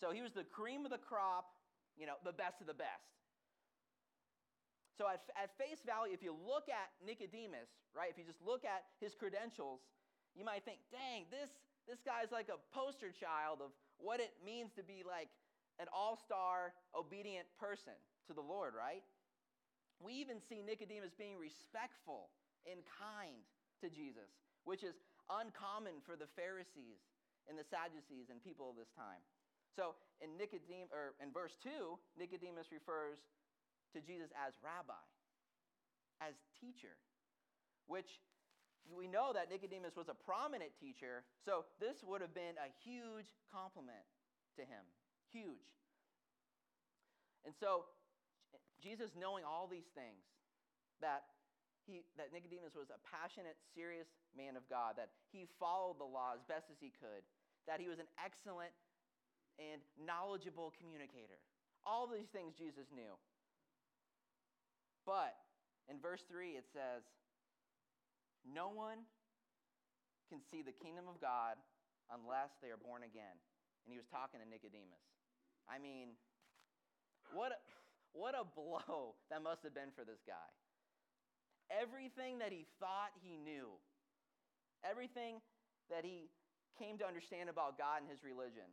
So 0.01 0.09
he 0.09 0.25
was 0.25 0.33
the 0.33 0.49
cream 0.49 0.89
of 0.89 0.91
the 0.91 1.05
crop, 1.05 1.53
you 2.01 2.09
know, 2.09 2.17
the 2.25 2.33
best 2.33 2.65
of 2.65 2.67
the 2.67 2.77
best. 2.81 3.13
So 4.97 5.05
at, 5.13 5.21
at 5.37 5.53
face 5.61 5.85
value, 5.85 6.17
if 6.17 6.25
you 6.25 6.33
look 6.33 6.73
at 6.73 6.97
Nicodemus, 7.05 7.69
right, 7.93 8.09
if 8.09 8.17
you 8.17 8.25
just 8.25 8.41
look 8.41 8.65
at 8.65 8.89
his 9.05 9.13
credentials, 9.13 9.85
you 10.33 10.49
might 10.49 10.65
think, 10.65 10.81
dang, 10.89 11.29
this, 11.29 11.53
this 11.85 12.01
guy's 12.01 12.33
like 12.33 12.49
a 12.49 12.57
poster 12.73 13.13
child 13.13 13.61
of 13.61 13.77
what 14.01 14.17
it 14.17 14.33
means 14.41 14.73
to 14.81 14.85
be 14.85 15.05
like 15.05 15.29
an 15.79 15.87
all 15.93 16.17
star, 16.17 16.73
obedient 16.95 17.47
person 17.61 17.97
to 18.27 18.33
the 18.33 18.43
Lord, 18.45 18.73
right? 18.77 19.03
We 20.01 20.13
even 20.21 20.41
see 20.41 20.61
Nicodemus 20.61 21.17
being 21.17 21.37
respectful 21.37 22.29
and 22.69 22.81
kind 22.85 23.45
to 23.81 23.89
Jesus, 23.89 24.29
which 24.65 24.85
is 24.85 24.97
uncommon 25.31 26.05
for 26.05 26.17
the 26.17 26.29
Pharisees 26.37 27.01
and 27.49 27.57
the 27.57 27.65
Sadducees 27.65 28.29
and 28.29 28.43
people 28.43 28.71
of 28.71 28.77
this 28.77 28.91
time. 28.93 29.23
So 29.75 29.95
in 30.25 30.37
Nicodemus, 30.41 30.91
or 30.93 31.15
in 31.21 31.33
verse 31.33 31.57
2, 31.63 31.71
Nicodemus 32.17 32.73
refers 32.73 33.21
to 33.93 34.01
Jesus 34.01 34.33
as 34.35 34.57
rabbi, 34.65 34.99
as 36.21 36.35
teacher, 36.57 36.97
which 37.87 38.21
we 38.89 39.07
know 39.07 39.33
that 39.35 39.51
Nicodemus 39.51 39.97
was 39.97 40.09
a 40.09 40.17
prominent 40.17 40.73
teacher, 40.79 41.25
so 41.45 41.67
this 41.81 42.03
would 42.07 42.21
have 42.21 42.35
been 42.35 42.57
a 42.57 42.71
huge 42.85 43.29
compliment 43.53 44.07
to 44.57 44.63
him. 44.63 44.85
Huge. 45.37 45.69
And 47.45 47.53
so 47.53 47.85
Jesus 48.81 49.13
knowing 49.13 49.45
all 49.45 49.69
these 49.69 49.93
things, 49.93 50.25
that 51.05 51.29
he, 51.85 52.09
that 52.17 52.33
Nicodemus 52.33 52.73
was 52.73 52.89
a 52.89 52.97
passionate, 53.05 53.61
serious 53.77 54.09
man 54.33 54.57
of 54.57 54.65
God, 54.73 54.97
that 54.97 55.13
he 55.29 55.45
followed 55.61 56.01
the 56.01 56.09
law 56.09 56.33
as 56.33 56.41
best 56.49 56.73
as 56.73 56.81
he 56.81 56.89
could, 56.89 57.21
that 57.69 57.85
he 57.85 57.87
was 57.93 58.01
an 58.01 58.09
excellent 58.17 58.73
and 59.61 59.85
knowledgeable 60.01 60.73
communicator. 60.81 61.37
All 61.85 62.09
these 62.09 62.33
things 62.33 62.57
Jesus 62.57 62.89
knew. 62.89 63.15
But 65.05 65.37
in 65.87 66.03
verse 66.03 66.25
3, 66.27 66.59
it 66.59 66.67
says, 66.73 67.07
No 68.43 68.73
one 68.73 69.07
can 70.27 70.43
see 70.51 70.67
the 70.67 70.75
kingdom 70.75 71.07
of 71.07 71.23
God 71.23 71.55
unless 72.11 72.51
they 72.59 72.75
are 72.75 72.81
born 72.81 73.07
again. 73.07 73.39
And 73.87 73.95
he 73.95 73.99
was 73.99 74.11
talking 74.11 74.43
to 74.43 74.47
Nicodemus. 74.47 75.16
I 75.67 75.79
mean, 75.79 76.15
what 77.35 77.53
a, 77.53 77.59
what 78.15 78.35
a 78.35 78.47
blow 78.47 79.19
that 79.31 79.43
must 79.43 79.63
have 79.63 79.75
been 79.75 79.91
for 79.95 80.05
this 80.05 80.23
guy. 80.27 80.51
Everything 81.71 82.39
that 82.39 82.55
he 82.55 82.67
thought 82.79 83.11
he 83.19 83.37
knew, 83.37 83.75
everything 84.87 85.43
that 85.91 86.07
he 86.07 86.31
came 86.79 86.99
to 86.99 87.07
understand 87.07 87.51
about 87.51 87.79
God 87.79 88.07
and 88.07 88.09
his 88.11 88.23
religion, 88.23 88.71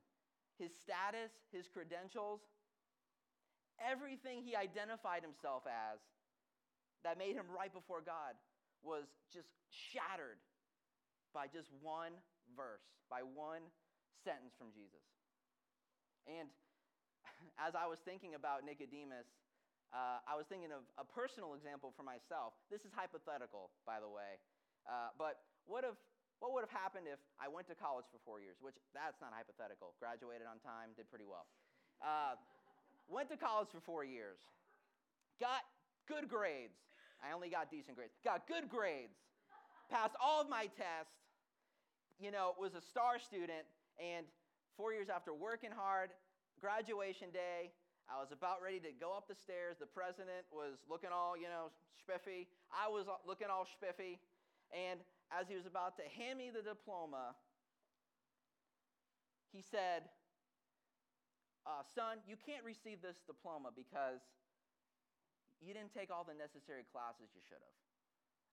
his 0.61 0.69
status, 0.77 1.33
his 1.49 1.65
credentials, 1.65 2.41
everything 3.81 4.45
he 4.45 4.53
identified 4.53 5.25
himself 5.25 5.65
as 5.65 5.97
that 7.01 7.17
made 7.17 7.33
him 7.33 7.49
right 7.49 7.73
before 7.73 8.05
God 8.05 8.37
was 8.85 9.09
just 9.33 9.49
shattered 9.71 10.37
by 11.33 11.49
just 11.49 11.73
one 11.81 12.13
verse, 12.53 12.85
by 13.09 13.25
one 13.25 13.65
sentence 14.23 14.53
from 14.55 14.69
Jesus. 14.71 15.01
And 16.29 16.47
as 17.65 17.75
I 17.75 17.85
was 17.87 17.99
thinking 18.03 18.35
about 18.35 18.65
Nicodemus, 18.65 19.27
uh, 19.93 20.19
I 20.25 20.33
was 20.33 20.49
thinking 20.49 20.73
of 20.73 20.81
a 20.97 21.05
personal 21.05 21.53
example 21.53 21.93
for 21.93 22.01
myself. 22.01 22.57
This 22.73 22.81
is 22.81 22.89
hypothetical, 22.89 23.69
by 23.85 24.01
the 24.01 24.09
way. 24.09 24.41
Uh, 24.89 25.13
but 25.15 25.45
what 25.69 25.85
if 25.85 25.95
what 26.41 26.51
would 26.51 26.65
have 26.67 26.75
happened 26.75 27.07
if 27.07 27.21
I 27.39 27.47
went 27.47 27.71
to 27.71 27.77
college 27.77 28.03
for 28.11 28.19
four 28.27 28.43
years? 28.43 28.59
Which 28.59 28.75
that's 28.91 29.21
not 29.23 29.31
hypothetical. 29.31 29.95
Graduated 30.01 30.43
on 30.49 30.59
time, 30.59 30.91
did 30.97 31.07
pretty 31.07 31.29
well. 31.29 31.47
Uh, 32.03 32.35
went 33.07 33.29
to 33.31 33.37
college 33.37 33.69
for 33.71 33.79
four 33.79 34.03
years, 34.03 34.41
got 35.39 35.63
good 36.09 36.27
grades. 36.27 36.75
I 37.23 37.31
only 37.31 37.47
got 37.47 37.71
decent 37.71 37.95
grades. 37.95 38.11
Got 38.25 38.49
good 38.49 38.67
grades, 38.67 39.15
passed 39.87 40.17
all 40.19 40.41
of 40.41 40.49
my 40.49 40.67
tests. 40.75 41.15
You 42.19 42.31
know, 42.31 42.57
was 42.59 42.75
a 42.75 42.81
star 42.81 43.19
student, 43.19 43.63
and 44.01 44.25
four 44.75 44.91
years 44.93 45.07
after 45.09 45.33
working 45.33 45.71
hard, 45.71 46.09
graduation 46.63 47.27
day, 47.35 47.75
I 48.07 48.23
was 48.23 48.31
about 48.31 48.63
ready 48.63 48.79
to 48.87 48.95
go 48.95 49.11
up 49.11 49.27
the 49.27 49.35
stairs. 49.35 49.75
The 49.83 49.91
president 49.91 50.47
was 50.47 50.79
looking 50.87 51.11
all, 51.11 51.35
you 51.35 51.51
know, 51.51 51.75
spiffy. 51.99 52.47
I 52.71 52.87
was 52.87 53.03
looking 53.27 53.51
all 53.51 53.67
spiffy. 53.67 54.23
And 54.71 55.03
as 55.27 55.51
he 55.51 55.59
was 55.59 55.67
about 55.67 55.99
to 55.99 56.07
hand 56.07 56.39
me 56.39 56.55
the 56.55 56.63
diploma, 56.63 57.35
he 59.51 59.59
said, 59.59 60.07
uh, 61.67 61.83
Son, 61.83 62.23
you 62.23 62.39
can't 62.39 62.63
receive 62.63 63.03
this 63.03 63.19
diploma 63.27 63.75
because 63.75 64.23
you 65.59 65.75
didn't 65.75 65.91
take 65.91 66.07
all 66.07 66.23
the 66.23 66.35
necessary 66.35 66.87
classes 66.95 67.27
you 67.35 67.43
should 67.43 67.59
have. 67.59 67.79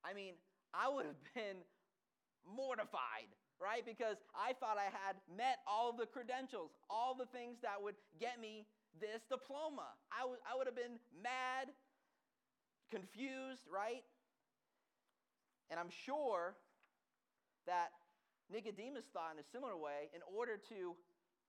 I 0.02 0.18
mean, 0.18 0.34
I 0.74 0.90
would 0.90 1.06
have 1.06 1.22
been 1.38 1.62
mortified, 2.58 3.30
right? 3.60 3.84
Because 3.84 4.16
I 4.34 4.54
thought 4.54 4.78
I 4.80 4.88
had 4.88 5.20
met 5.36 5.60
all 5.68 5.92
the 5.92 6.06
credentials, 6.06 6.70
all 6.88 7.14
the 7.14 7.26
things 7.26 7.58
that 7.62 7.82
would 7.82 7.94
get 8.18 8.40
me 8.40 8.66
this 8.98 9.22
diploma. 9.28 9.86
I, 10.10 10.24
w- 10.24 10.40
I 10.48 10.56
would 10.56 10.66
have 10.66 10.74
been 10.74 10.98
mad, 11.22 11.68
confused, 12.90 13.62
right? 13.70 14.02
And 15.70 15.78
I'm 15.78 15.92
sure 15.92 16.56
that 17.66 17.92
Nicodemus 18.50 19.04
thought 19.12 19.36
in 19.36 19.38
a 19.38 19.46
similar 19.52 19.76
way 19.76 20.10
in 20.16 20.24
order 20.26 20.56
to 20.72 20.96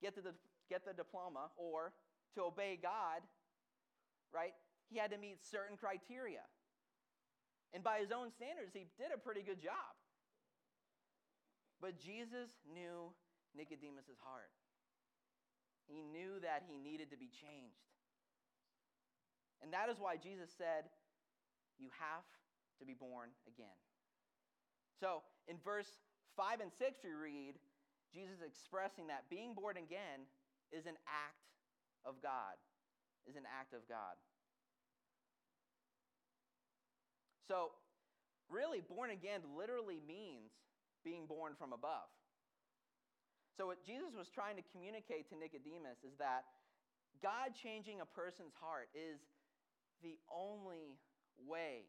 get 0.03 0.13
the, 0.15 0.35
get 0.69 0.85
the 0.85 0.93
diploma 0.93 1.49
or 1.57 1.93
to 2.35 2.43
obey 2.43 2.77
God, 2.77 3.23
right, 4.33 4.53
he 4.91 4.99
had 4.99 5.11
to 5.11 5.17
meet 5.17 5.39
certain 5.49 5.77
criteria. 5.77 6.43
And 7.73 7.83
by 7.83 7.99
his 7.99 8.11
own 8.11 8.29
standards, 8.35 8.75
he 8.75 8.85
did 8.99 9.15
a 9.15 9.17
pretty 9.17 9.41
good 9.41 9.61
job. 9.63 9.95
But 11.81 11.97
Jesus 11.97 12.53
knew 12.69 13.09
Nicodemus' 13.57 14.21
heart. 14.21 14.53
He 15.89 16.05
knew 16.05 16.39
that 16.45 16.63
he 16.69 16.77
needed 16.77 17.09
to 17.09 17.17
be 17.17 17.27
changed. 17.27 17.89
And 19.61 19.73
that 19.73 19.89
is 19.89 19.97
why 19.99 20.15
Jesus 20.15 20.53
said, 20.55 20.85
You 21.81 21.89
have 21.97 22.25
to 22.79 22.85
be 22.85 22.93
born 22.93 23.29
again. 23.49 23.77
So 25.01 25.25
in 25.49 25.57
verse 25.65 25.89
5 26.37 26.61
and 26.61 26.71
6, 26.71 27.01
we 27.03 27.11
read 27.11 27.57
Jesus 28.13 28.45
expressing 28.45 29.07
that 29.07 29.25
being 29.29 29.53
born 29.53 29.77
again 29.77 30.29
is 30.71 30.85
an 30.85 30.95
act 31.09 31.49
of 32.05 32.21
God, 32.21 32.55
is 33.27 33.35
an 33.35 33.43
act 33.49 33.73
of 33.73 33.81
God. 33.89 34.15
So, 37.47 37.71
really, 38.49 38.79
born 38.79 39.09
again 39.09 39.41
literally 39.57 39.99
means 40.07 40.51
being 41.03 41.25
born 41.25 41.53
from 41.57 41.73
above. 41.73 42.09
So, 43.57 43.67
what 43.67 43.83
Jesus 43.83 44.15
was 44.17 44.29
trying 44.29 44.55
to 44.55 44.65
communicate 44.71 45.29
to 45.29 45.35
Nicodemus 45.35 46.01
is 46.07 46.15
that 46.17 46.45
God 47.21 47.53
changing 47.53 48.01
a 48.01 48.07
person's 48.07 48.55
heart 48.55 48.89
is 48.95 49.19
the 50.01 50.17
only 50.31 50.97
way, 51.37 51.85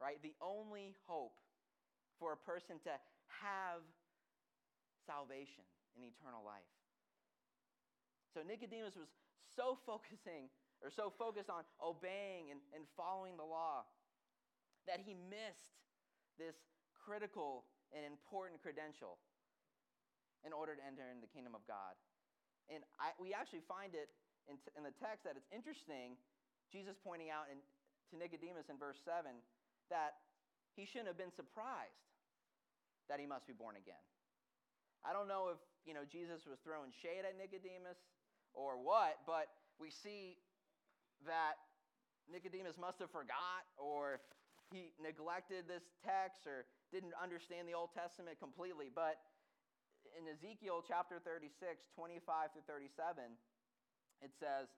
right? 0.00 0.16
The 0.22 0.34
only 0.40 0.94
hope 1.04 1.36
for 2.18 2.32
a 2.32 2.40
person 2.40 2.80
to 2.84 2.94
have 3.42 3.84
salvation 5.04 5.64
and 5.94 6.04
eternal 6.04 6.40
life. 6.44 6.70
So 8.32 8.40
Nicodemus 8.40 8.96
was 8.96 9.08
so 9.54 9.76
focusing 9.86 10.48
or 10.84 10.90
so 10.90 11.12
focused 11.12 11.48
on 11.48 11.64
obeying 11.80 12.52
and, 12.52 12.60
and 12.74 12.84
following 12.96 13.36
the 13.36 13.44
law 13.44 13.84
that 14.86 15.00
he 15.00 15.14
missed 15.14 15.80
this 16.38 16.54
critical 16.92 17.64
and 17.96 18.04
important 18.04 18.60
credential 18.60 19.16
in 20.44 20.52
order 20.52 20.76
to 20.76 20.82
enter 20.84 21.08
in 21.08 21.24
the 21.24 21.30
kingdom 21.32 21.56
of 21.56 21.64
God. 21.64 21.96
And 22.68 22.84
I, 23.00 23.16
we 23.16 23.32
actually 23.32 23.64
find 23.64 23.96
it 23.96 24.12
in, 24.46 24.60
t- 24.60 24.74
in 24.76 24.84
the 24.84 24.92
text 25.00 25.24
that 25.24 25.34
it's 25.34 25.48
interesting, 25.48 26.20
Jesus 26.68 26.94
pointing 27.00 27.32
out 27.32 27.48
in, 27.48 27.58
to 28.12 28.14
Nicodemus 28.20 28.68
in 28.68 28.76
verse 28.76 29.00
7 29.00 29.32
that 29.88 30.20
he 30.76 30.84
shouldn't 30.84 31.08
have 31.08 31.16
been 31.16 31.32
surprised 31.32 32.04
that 33.08 33.16
he 33.16 33.24
must 33.24 33.48
be 33.48 33.56
born 33.56 33.80
again. 33.80 34.02
I 35.06 35.14
don't 35.14 35.30
know 35.30 35.54
if 35.54 35.60
you 35.86 35.94
know 35.94 36.02
Jesus 36.02 36.42
was 36.44 36.58
throwing 36.66 36.90
shade 36.90 37.22
at 37.22 37.38
Nicodemus 37.38 37.96
or 38.50 38.74
what, 38.74 39.22
but 39.22 39.46
we 39.78 39.88
see 39.88 40.42
that 41.22 41.54
Nicodemus 42.26 42.74
must 42.74 42.98
have 42.98 43.10
forgot 43.14 43.62
or 43.78 44.18
he 44.74 44.90
neglected 44.98 45.70
this 45.70 45.86
text 46.02 46.42
or 46.46 46.66
didn't 46.92 47.14
understand 47.18 47.68
the 47.68 47.74
Old 47.74 47.90
Testament 47.94 48.38
completely. 48.38 48.90
But 48.92 49.18
in 50.14 50.26
Ezekiel 50.30 50.82
chapter 50.86 51.18
36, 51.22 51.52
25 51.94 52.52
through 52.54 52.66
37, 52.66 53.36
it 54.22 54.32
says, 54.38 54.70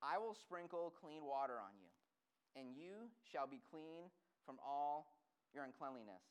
I 0.00 0.16
will 0.16 0.36
sprinkle 0.36 0.92
clean 0.96 1.24
water 1.24 1.60
on 1.60 1.76
you, 1.76 1.90
and 2.56 2.72
you 2.72 3.12
shall 3.28 3.46
be 3.46 3.60
clean 3.68 4.08
from 4.46 4.56
all 4.64 5.20
your 5.52 5.64
uncleanliness 5.64 6.24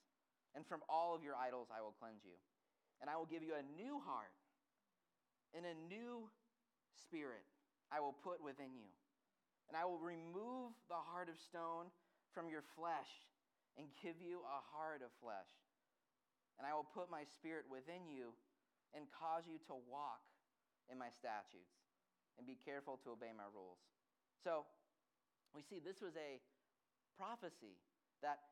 and 0.56 0.66
from 0.66 0.82
all 0.90 1.14
of 1.14 1.22
your 1.22 1.38
idols 1.38 1.70
I 1.70 1.82
will 1.82 1.94
cleanse 2.02 2.26
you. 2.26 2.38
And 3.02 3.10
I 3.10 3.16
will 3.16 3.30
give 3.30 3.44
you 3.44 3.56
a 3.56 3.64
new 3.78 4.02
heart 4.02 4.34
and 5.54 5.66
a 5.66 5.76
new 5.88 6.28
spirit 7.08 7.46
I 7.92 8.00
will 8.00 8.14
put 8.14 8.44
within 8.44 8.76
you. 8.76 8.90
And 9.70 9.78
I 9.78 9.86
will 9.86 10.02
remove 10.02 10.74
the 10.90 10.98
heart 10.98 11.30
of 11.30 11.38
stone 11.38 11.94
from 12.34 12.50
your 12.50 12.66
flesh 12.76 13.10
and 13.80 13.88
give 14.04 14.20
you 14.20 14.44
a 14.44 14.60
heart 14.76 15.00
of 15.00 15.08
flesh. 15.24 15.48
And 16.60 16.68
I 16.68 16.76
will 16.76 16.84
put 16.92 17.08
my 17.08 17.24
spirit 17.40 17.64
within 17.72 18.12
you 18.12 18.36
and 18.92 19.08
cause 19.16 19.48
you 19.48 19.56
to 19.72 19.80
walk 19.88 20.20
in 20.92 21.00
my 21.00 21.08
statutes 21.16 21.80
and 22.36 22.44
be 22.44 22.60
careful 22.60 23.00
to 23.08 23.16
obey 23.16 23.32
my 23.32 23.48
rules. 23.56 23.80
So 24.44 24.68
we 25.56 25.64
see 25.64 25.80
this 25.80 26.04
was 26.04 26.20
a 26.20 26.44
prophecy 27.16 27.80
that 28.20 28.44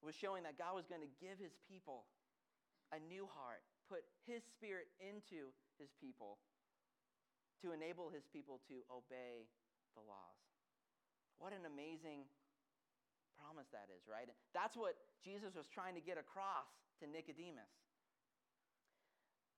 was 0.00 0.16
showing 0.16 0.48
that 0.48 0.56
God 0.56 0.80
was 0.80 0.88
going 0.88 1.04
to 1.04 1.12
give 1.20 1.36
his 1.36 1.52
people 1.68 2.08
a 2.88 2.98
new 3.04 3.28
heart, 3.28 3.60
put 3.92 4.08
his 4.24 4.40
spirit 4.48 4.88
into 4.96 5.52
his 5.76 5.92
people, 6.00 6.40
to 7.60 7.76
enable 7.76 8.08
his 8.08 8.24
people 8.32 8.64
to 8.72 8.80
obey 8.88 9.44
the 9.92 10.02
laws. 10.02 10.40
What 11.36 11.52
an 11.52 11.68
amazing 11.68 12.24
promise 13.42 13.66
that 13.74 13.90
is, 13.90 14.06
right? 14.06 14.30
That's 14.54 14.78
what 14.78 14.94
Jesus 15.26 15.58
was 15.58 15.66
trying 15.66 15.98
to 15.98 16.04
get 16.04 16.14
across 16.14 16.70
to 17.02 17.10
Nicodemus. 17.10 17.74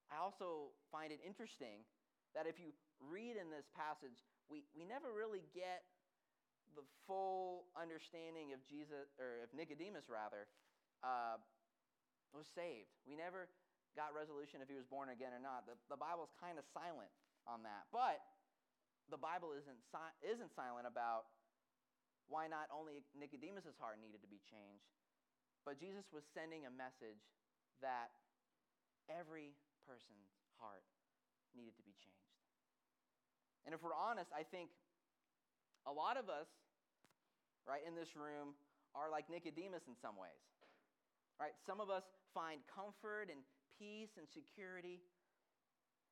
I 0.09 0.17
also 0.17 0.73
find 0.89 1.13
it 1.13 1.21
interesting 1.21 1.85
that 2.33 2.49
if 2.49 2.57
you 2.57 2.73
read 2.97 3.37
in 3.37 3.53
this 3.53 3.69
passage, 3.77 4.25
we, 4.49 4.65
we 4.73 4.85
never 4.85 5.13
really 5.13 5.45
get 5.53 5.85
the 6.73 6.83
full 7.05 7.69
understanding 7.77 8.51
of 8.51 8.59
Jesus, 8.65 9.13
or 9.21 9.45
of 9.45 9.49
Nicodemus 9.53 10.09
rather, 10.11 10.49
uh, 11.05 11.39
was 12.35 12.49
saved. 12.51 12.91
We 13.07 13.15
never 13.15 13.47
got 13.95 14.11
resolution 14.11 14.59
if 14.59 14.67
he 14.67 14.75
was 14.75 14.83
born 14.83 15.07
again 15.13 15.31
or 15.31 15.39
not. 15.39 15.63
The, 15.63 15.79
the 15.87 15.95
Bible's 15.95 16.35
kind 16.35 16.59
of 16.59 16.67
silent 16.75 17.09
on 17.47 17.63
that. 17.63 17.87
But 17.95 18.19
the 19.07 19.17
Bible 19.21 19.55
isn't, 19.55 19.79
si- 19.87 20.17
isn't 20.25 20.51
silent 20.51 20.83
about 20.83 21.31
why 22.27 22.49
not 22.49 22.69
only 22.73 23.05
Nicodemus' 23.13 23.77
heart 23.77 24.01
needed 24.01 24.21
to 24.25 24.31
be 24.31 24.41
changed, 24.41 24.89
but 25.65 25.77
Jesus 25.77 26.05
was 26.13 26.25
sending 26.33 26.65
a 26.65 26.73
message 26.73 27.21
that 27.81 28.13
every 29.09 29.53
person's 29.85 30.33
heart 30.57 30.85
needed 31.53 31.77
to 31.77 31.85
be 31.85 31.93
changed. 31.97 32.41
And 33.65 33.73
if 33.73 33.81
we're 33.81 33.97
honest, 33.97 34.29
I 34.29 34.45
think 34.45 34.69
a 35.85 35.93
lot 35.93 36.17
of 36.17 36.29
us, 36.29 36.49
right, 37.65 37.81
in 37.81 37.97
this 37.97 38.13
room 38.13 38.53
are 38.93 39.09
like 39.09 39.25
Nicodemus 39.29 39.85
in 39.89 39.97
some 39.97 40.17
ways. 40.17 40.45
Right? 41.41 41.53
Some 41.65 41.81
of 41.81 41.89
us 41.89 42.05
find 42.33 42.61
comfort 42.69 43.27
and 43.33 43.41
peace 43.77 44.15
and 44.15 44.29
security 44.29 45.01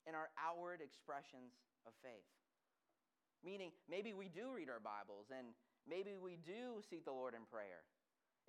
in 0.03 0.17
our 0.17 0.33
outward 0.35 0.81
expressions 0.83 1.55
of 1.87 1.93
faith. 2.03 2.27
Meaning, 3.45 3.71
maybe 3.87 4.11
we 4.11 4.27
do 4.27 4.51
read 4.51 4.67
our 4.67 4.83
Bibles 4.83 5.31
and 5.31 5.55
maybe 5.87 6.15
we 6.15 6.39
do 6.41 6.81
seek 6.89 7.05
the 7.05 7.15
Lord 7.15 7.33
in 7.33 7.45
prayer. 7.49 7.83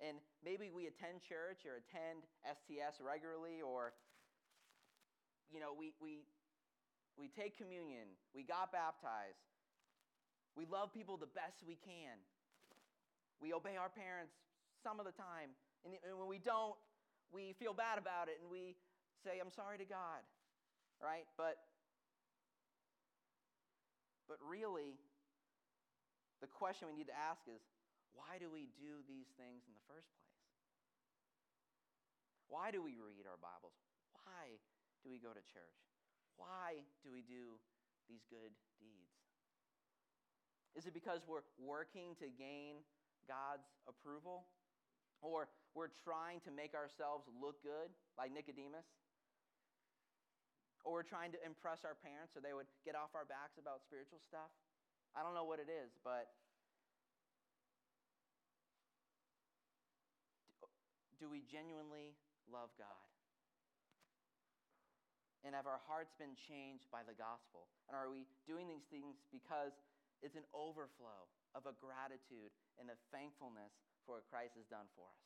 And 0.03 0.19
maybe 0.43 0.67
we 0.67 0.91
attend 0.91 1.23
church 1.23 1.63
or 1.63 1.79
attend 1.79 2.27
STS 2.43 2.99
regularly 2.99 3.63
or 3.63 3.95
you 5.51 5.59
know, 5.59 5.71
we 5.77 5.93
we 6.01 6.25
we 7.15 7.31
take 7.31 7.55
communion, 7.55 8.11
we 8.33 8.43
got 8.43 8.71
baptized. 8.71 9.39
We 10.55 10.65
love 10.65 10.91
people 10.91 11.17
the 11.17 11.31
best 11.31 11.63
we 11.67 11.75
can. 11.75 12.15
We 13.39 13.51
obey 13.51 13.75
our 13.75 13.91
parents 13.91 14.35
some 14.83 14.99
of 14.99 15.05
the 15.05 15.11
time. 15.11 15.51
And, 15.83 15.95
and 16.07 16.15
when 16.19 16.27
we 16.27 16.39
don't, 16.39 16.75
we 17.31 17.55
feel 17.59 17.75
bad 17.75 17.99
about 17.99 18.31
it 18.31 18.39
and 18.39 18.47
we 18.47 18.75
say, 19.23 19.43
I'm 19.43 19.51
sorry 19.51 19.77
to 19.79 19.85
God. 19.85 20.23
Right? 21.03 21.27
But 21.35 21.59
but 24.27 24.37
really, 24.41 24.97
the 26.45 26.53
question 26.53 26.85
we 26.85 26.93
need 26.93 27.09
to 27.09 27.17
ask 27.17 27.41
is 27.49 27.65
why 28.13 28.37
do 28.37 28.53
we 28.53 28.69
do 28.77 29.01
these 29.09 29.33
things 29.33 29.65
in 29.65 29.73
the 29.73 29.85
first 29.89 30.05
place? 30.13 30.45
Why 32.45 32.69
do 32.69 32.85
we 32.85 33.01
read 33.01 33.25
our 33.25 33.41
Bibles? 33.41 33.73
Why 34.13 34.61
do 35.01 35.09
we 35.09 35.17
go 35.17 35.33
to 35.33 35.41
church? 35.41 35.81
Why 36.37 36.85
do 37.01 37.09
we 37.09 37.25
do 37.25 37.57
these 38.05 38.21
good 38.29 38.53
deeds? 38.77 39.17
Is 40.77 40.85
it 40.85 40.93
because 40.93 41.25
we're 41.25 41.49
working 41.57 42.13
to 42.21 42.29
gain 42.29 42.85
God's 43.25 43.65
approval? 43.89 44.45
Or 45.25 45.49
we're 45.73 45.89
trying 46.05 46.45
to 46.45 46.53
make 46.53 46.77
ourselves 46.77 47.25
look 47.33 47.57
good, 47.65 47.89
like 48.21 48.29
Nicodemus? 48.29 48.85
Or 50.85 51.01
we're 51.01 51.09
trying 51.09 51.33
to 51.33 51.41
impress 51.41 51.81
our 51.81 51.97
parents 51.97 52.37
so 52.37 52.43
they 52.43 52.53
would 52.53 52.69
get 52.85 52.93
off 52.93 53.17
our 53.17 53.25
backs 53.25 53.57
about 53.57 53.81
spiritual 53.81 54.21
stuff? 54.21 54.53
I 55.15 55.23
don't 55.23 55.31
know 55.31 55.47
what 55.47 55.63
it 55.63 55.71
is, 55.71 55.95
but 56.03 56.27
do 61.15 61.31
we 61.31 61.39
genuinely 61.47 62.19
love 62.51 62.75
God? 62.75 63.07
And 65.47 65.55
have 65.55 65.69
our 65.69 65.79
hearts 65.87 66.11
been 66.19 66.35
changed 66.35 66.91
by 66.91 67.07
the 67.07 67.15
gospel? 67.15 67.71
And 67.87 67.95
are 67.95 68.11
we 68.11 68.27
doing 68.43 68.67
these 68.67 68.83
things 68.91 69.23
because 69.31 69.71
it's 70.19 70.35
an 70.35 70.43
overflow 70.51 71.31
of 71.55 71.63
a 71.69 71.77
gratitude 71.79 72.51
and 72.75 72.91
a 72.91 72.97
thankfulness 73.13 73.71
for 74.03 74.19
what 74.19 74.27
Christ 74.27 74.57
has 74.59 74.67
done 74.67 74.89
for 74.97 75.07
us? 75.07 75.25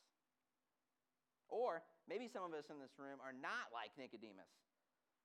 Or 1.50 1.82
maybe 2.06 2.30
some 2.30 2.46
of 2.46 2.54
us 2.54 2.70
in 2.70 2.78
this 2.78 2.94
room 3.02 3.18
are 3.26 3.34
not 3.34 3.74
like 3.74 3.96
Nicodemus, 3.98 4.54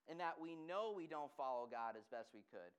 in 0.09 0.17
that 0.25 0.41
we 0.41 0.57
know 0.57 0.97
we 0.97 1.11
don't 1.11 1.33
follow 1.37 1.69
God 1.69 2.01
as 2.01 2.09
best 2.09 2.33
we 2.33 2.47
could. 2.49 2.73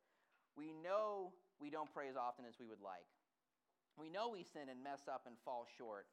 We 0.57 0.71
know 0.71 1.35
we 1.59 1.69
don't 1.69 1.91
pray 1.91 2.09
as 2.09 2.15
often 2.19 2.43
as 2.45 2.59
we 2.59 2.67
would 2.67 2.81
like. 2.83 3.07
We 3.95 4.11
know 4.11 4.27
we 4.27 4.43
sin 4.43 4.67
and 4.67 4.83
mess 4.83 5.07
up 5.07 5.23
and 5.23 5.39
fall 5.47 5.65
short 5.79 6.07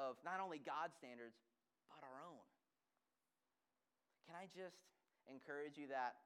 of 0.00 0.16
not 0.24 0.40
only 0.40 0.56
God's 0.56 0.96
standards, 0.96 1.36
but 1.92 2.00
our 2.00 2.18
own. 2.24 2.46
Can 4.24 4.32
I 4.38 4.48
just 4.48 4.80
encourage 5.28 5.76
you 5.76 5.92
that, 5.92 6.16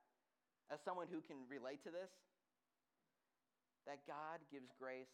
as 0.70 0.78
someone 0.86 1.10
who 1.10 1.18
can 1.26 1.42
relate 1.50 1.82
to 1.84 1.90
this, 1.90 2.10
that 3.86 4.02
God 4.06 4.42
gives 4.50 4.70
grace 4.78 5.10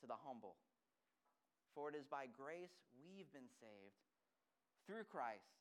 to 0.00 0.06
the 0.08 0.16
humble. 0.16 0.56
For 1.76 1.92
it 1.92 1.96
is 1.96 2.08
by 2.08 2.24
grace 2.32 2.72
we've 2.96 3.28
been 3.36 3.48
saved 3.60 4.00
through 4.88 5.04
Christ, 5.12 5.52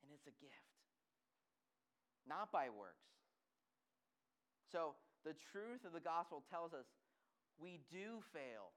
and 0.00 0.08
it's 0.12 0.24
a 0.24 0.36
gift, 0.40 0.72
not 2.24 2.48
by 2.48 2.72
works. 2.72 3.04
So, 4.72 4.96
the 5.24 5.36
truth 5.52 5.88
of 5.88 5.96
the 5.96 6.04
gospel 6.04 6.44
tells 6.52 6.76
us 6.76 6.84
we 7.56 7.80
do 7.88 8.20
fail 8.30 8.76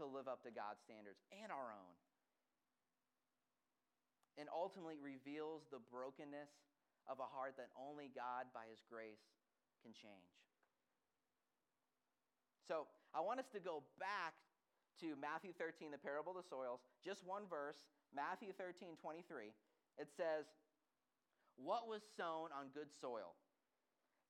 to 0.00 0.08
live 0.08 0.26
up 0.26 0.40
to 0.48 0.50
God's 0.50 0.80
standards 0.80 1.20
and 1.28 1.52
our 1.52 1.76
own, 1.76 1.94
and 4.40 4.48
ultimately 4.48 4.96
reveals 4.96 5.68
the 5.68 5.84
brokenness 5.92 6.48
of 7.04 7.20
a 7.20 7.28
heart 7.28 7.60
that 7.60 7.68
only 7.76 8.08
God, 8.08 8.48
by 8.56 8.64
His 8.72 8.80
grace, 8.88 9.20
can 9.84 9.92
change. 9.92 10.32
So 12.64 12.88
I 13.12 13.20
want 13.20 13.42
us 13.42 13.50
to 13.52 13.60
go 13.60 13.84
back 14.00 14.32
to 15.04 15.18
Matthew 15.18 15.52
13, 15.52 15.90
the 15.92 16.00
parable 16.00 16.32
of 16.32 16.40
the 16.40 16.48
soils, 16.48 16.80
just 17.04 17.26
one 17.26 17.44
verse, 17.50 17.84
Matthew 18.14 18.54
13, 18.54 18.96
23. 18.96 19.52
It 19.98 20.08
says, 20.16 20.48
What 21.58 21.90
was 21.90 22.00
sown 22.16 22.54
on 22.54 22.72
good 22.72 22.88
soil? 22.88 23.36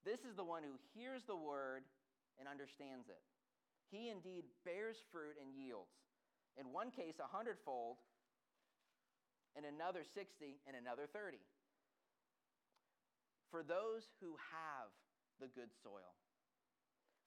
This 0.05 0.21
is 0.27 0.35
the 0.35 0.45
one 0.45 0.62
who 0.62 0.75
hears 0.95 1.23
the 1.27 1.37
word 1.37 1.87
and 2.38 2.49
understands 2.49 3.09
it. 3.09 3.23
He 3.91 4.09
indeed 4.09 4.45
bears 4.65 4.97
fruit 5.12 5.38
and 5.38 5.53
yields. 5.55 5.95
In 6.59 6.73
one 6.73 6.91
case, 6.91 7.17
a 7.23 7.29
hundredfold, 7.29 7.97
in 9.57 9.65
another 9.65 10.01
60, 10.03 10.61
and 10.67 10.77
another 10.77 11.05
30 11.07 11.38
for 13.53 13.61
those 13.61 14.09
who 14.25 14.41
have 14.49 14.88
the 15.37 15.53
good 15.53 15.69
soil, 15.85 16.17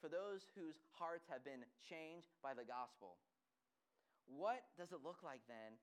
for 0.01 0.09
those 0.09 0.49
whose 0.57 0.81
hearts 0.97 1.29
have 1.29 1.45
been 1.45 1.61
changed 1.85 2.33
by 2.41 2.57
the 2.57 2.65
gospel. 2.65 3.21
What 4.25 4.65
does 4.73 4.89
it 4.89 5.05
look 5.05 5.21
like 5.21 5.45
then 5.45 5.77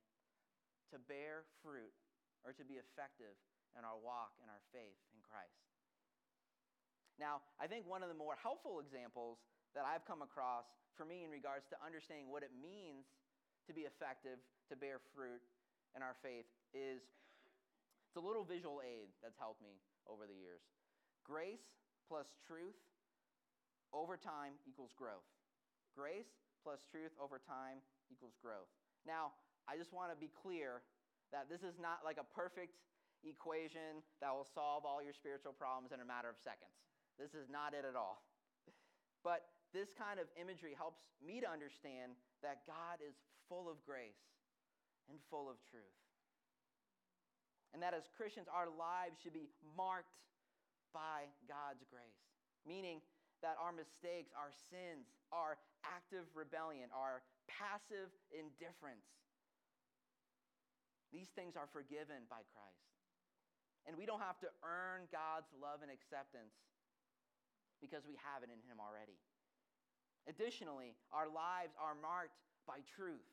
to 0.91 0.99
bear 1.07 1.47
fruit 1.63 1.95
or 2.43 2.51
to 2.59 2.67
be 2.67 2.83
effective 2.83 3.39
in 3.79 3.87
our 3.87 3.95
walk 4.03 4.35
and 4.43 4.51
our 4.51 4.61
faith 4.75 4.99
in 5.15 5.23
Christ? 5.23 5.72
Now, 7.21 7.45
I 7.61 7.69
think 7.69 7.85
one 7.89 8.03
of 8.03 8.09
the 8.09 8.19
more 8.19 8.37
helpful 8.41 8.81
examples 8.81 9.39
that 9.75 9.85
I've 9.89 10.05
come 10.05 10.21
across 10.21 10.69
for 10.97 11.05
me 11.05 11.25
in 11.25 11.31
regards 11.33 11.65
to 11.73 11.77
understanding 11.81 12.29
what 12.29 12.45
it 12.45 12.53
means 12.53 13.09
to 13.69 13.73
be 13.73 13.89
effective, 13.89 14.41
to 14.69 14.75
bear 14.77 15.01
fruit 15.17 15.41
in 15.97 16.01
our 16.03 16.17
faith, 16.21 16.49
is 16.73 17.01
it's 18.09 18.19
a 18.21 18.25
little 18.25 18.45
visual 18.45 18.85
aid 18.85 19.09
that's 19.25 19.39
helped 19.41 19.65
me 19.65 19.81
over 20.05 20.29
the 20.29 20.37
years. 20.37 20.61
Grace 21.25 21.65
plus 22.09 22.29
truth 22.45 22.77
over 23.95 24.21
time 24.21 24.61
equals 24.69 24.93
growth. 24.93 25.25
Grace 25.97 26.29
plus 26.61 26.85
truth 26.93 27.13
over 27.17 27.41
time 27.41 27.81
equals 28.13 28.37
growth. 28.41 28.69
Now, 29.09 29.33
I 29.65 29.81
just 29.81 29.93
want 29.97 30.13
to 30.13 30.19
be 30.19 30.29
clear 30.29 30.85
that 31.33 31.49
this 31.49 31.65
is 31.65 31.81
not 31.81 32.05
like 32.05 32.21
a 32.21 32.27
perfect 32.37 32.77
equation 33.25 34.03
that 34.21 34.35
will 34.35 34.49
solve 34.53 34.85
all 34.85 35.01
your 35.01 35.15
spiritual 35.15 35.55
problems 35.55 35.95
in 35.95 36.03
a 36.03 36.07
matter 36.07 36.29
of 36.29 36.37
seconds. 36.43 36.75
This 37.21 37.35
is 37.35 37.49
not 37.51 37.75
it 37.75 37.85
at 37.85 37.97
all. 37.97 38.23
But 39.23 39.47
this 39.73 39.93
kind 39.97 40.19
of 40.19 40.27
imagery 40.35 40.75
helps 40.77 41.01
me 41.23 41.41
to 41.41 41.49
understand 41.49 42.19
that 42.43 42.67
God 42.67 42.99
is 43.01 43.15
full 43.49 43.71
of 43.71 43.79
grace 43.87 44.21
and 45.09 45.19
full 45.31 45.49
of 45.49 45.57
truth 45.71 46.03
and 47.73 47.81
that 47.81 47.97
as 47.97 48.05
Christians, 48.13 48.49
our 48.53 48.69
lives 48.69 49.17
should 49.25 49.33
be 49.33 49.49
marked 49.77 50.13
by 50.93 51.25
God's 51.49 51.85
grace. 51.89 52.21
Meaning 52.69 53.01
that 53.41 53.57
our 53.57 53.73
mistakes, 53.73 54.31
our 54.37 54.53
sins, 54.69 55.09
our 55.33 55.57
active 55.83 56.29
rebellion, 56.37 56.93
our 56.93 57.25
passive 57.49 58.13
indifference, 58.31 59.09
these 61.11 61.33
things 61.33 61.57
are 61.57 61.69
forgiven 61.73 62.29
by 62.29 62.45
Christ. 62.53 62.93
And 63.89 63.99
we 63.99 64.07
don't 64.07 64.23
have 64.23 64.39
to 64.47 64.51
earn 64.63 65.11
God's 65.11 65.51
love 65.59 65.83
and 65.83 65.91
acceptance. 65.91 66.55
Because 67.83 68.07
we 68.07 68.15
have 68.23 68.47
it 68.47 68.49
in 68.49 68.63
Him 68.63 68.79
already. 68.79 69.19
Additionally, 70.31 70.95
our 71.11 71.27
lives 71.27 71.75
are 71.75 71.99
marked 71.99 72.39
by 72.63 72.79
truth, 72.87 73.27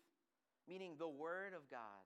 meaning 0.66 0.98
the 0.98 1.08
Word 1.08 1.54
of 1.54 1.70
God. 1.70 2.02